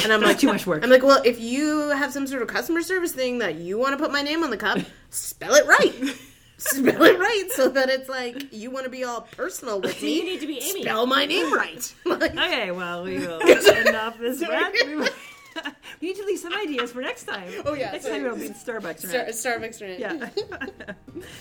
[0.03, 0.83] And I'm like, too much work.
[0.83, 3.93] I'm like, well, if you have some sort of customer service thing that you want
[3.93, 4.79] to put my name on the cup,
[5.11, 5.95] spell it right.
[6.59, 10.17] spell it right so that it's like you want to be all personal with me.
[10.19, 10.83] you need to be Amy.
[10.83, 11.95] Spell my name right.
[12.05, 14.75] Like, Okay, well, we will end off this rant.
[14.87, 15.09] We will-
[16.03, 17.51] we need to leave some ideas for next time.
[17.65, 18.17] Oh, yeah, Next sorry.
[18.19, 19.07] time it'll be Starbucks.
[19.33, 19.99] Star- Starbucks rant.
[19.99, 20.29] Yeah.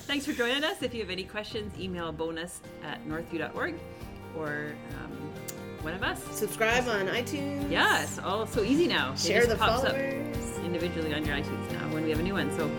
[0.08, 0.82] Thanks for joining us.
[0.82, 3.76] If you have any questions, email bonus at northview.org
[4.38, 5.12] or um,
[5.82, 6.22] one of us.
[6.32, 7.70] Subscribe on iTunes.
[7.70, 9.12] Yeah, it's all so easy now.
[9.14, 9.96] It Share just the pops up
[10.64, 12.50] individually on your iTunes now when we have a new one.
[12.58, 12.70] So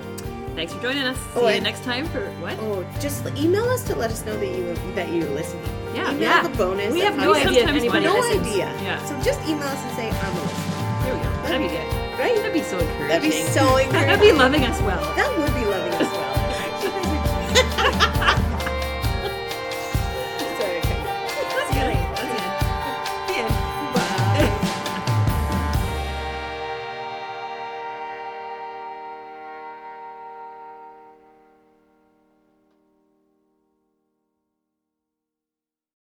[0.57, 1.16] thanks for joining us.
[1.18, 2.59] See Oh, you next time for what?
[2.61, 5.62] Oh, just email us to let us know that you that you're listening.
[5.94, 6.42] Yeah, email yeah.
[6.48, 6.92] the bonus.
[6.92, 8.46] We have no idea if anybody no listens.
[8.46, 8.66] idea.
[8.82, 9.04] Yeah.
[9.04, 10.74] So just email us and say I'm a listener.
[11.04, 11.30] There we go.
[11.42, 11.86] That'd be good.
[12.18, 12.34] Right?
[12.36, 13.09] That'd be so encouraging.
[13.09, 14.09] That'd be so encouraging.
[14.09, 15.14] That'd be loving us well.
[15.14, 16.24] that would be loving us well.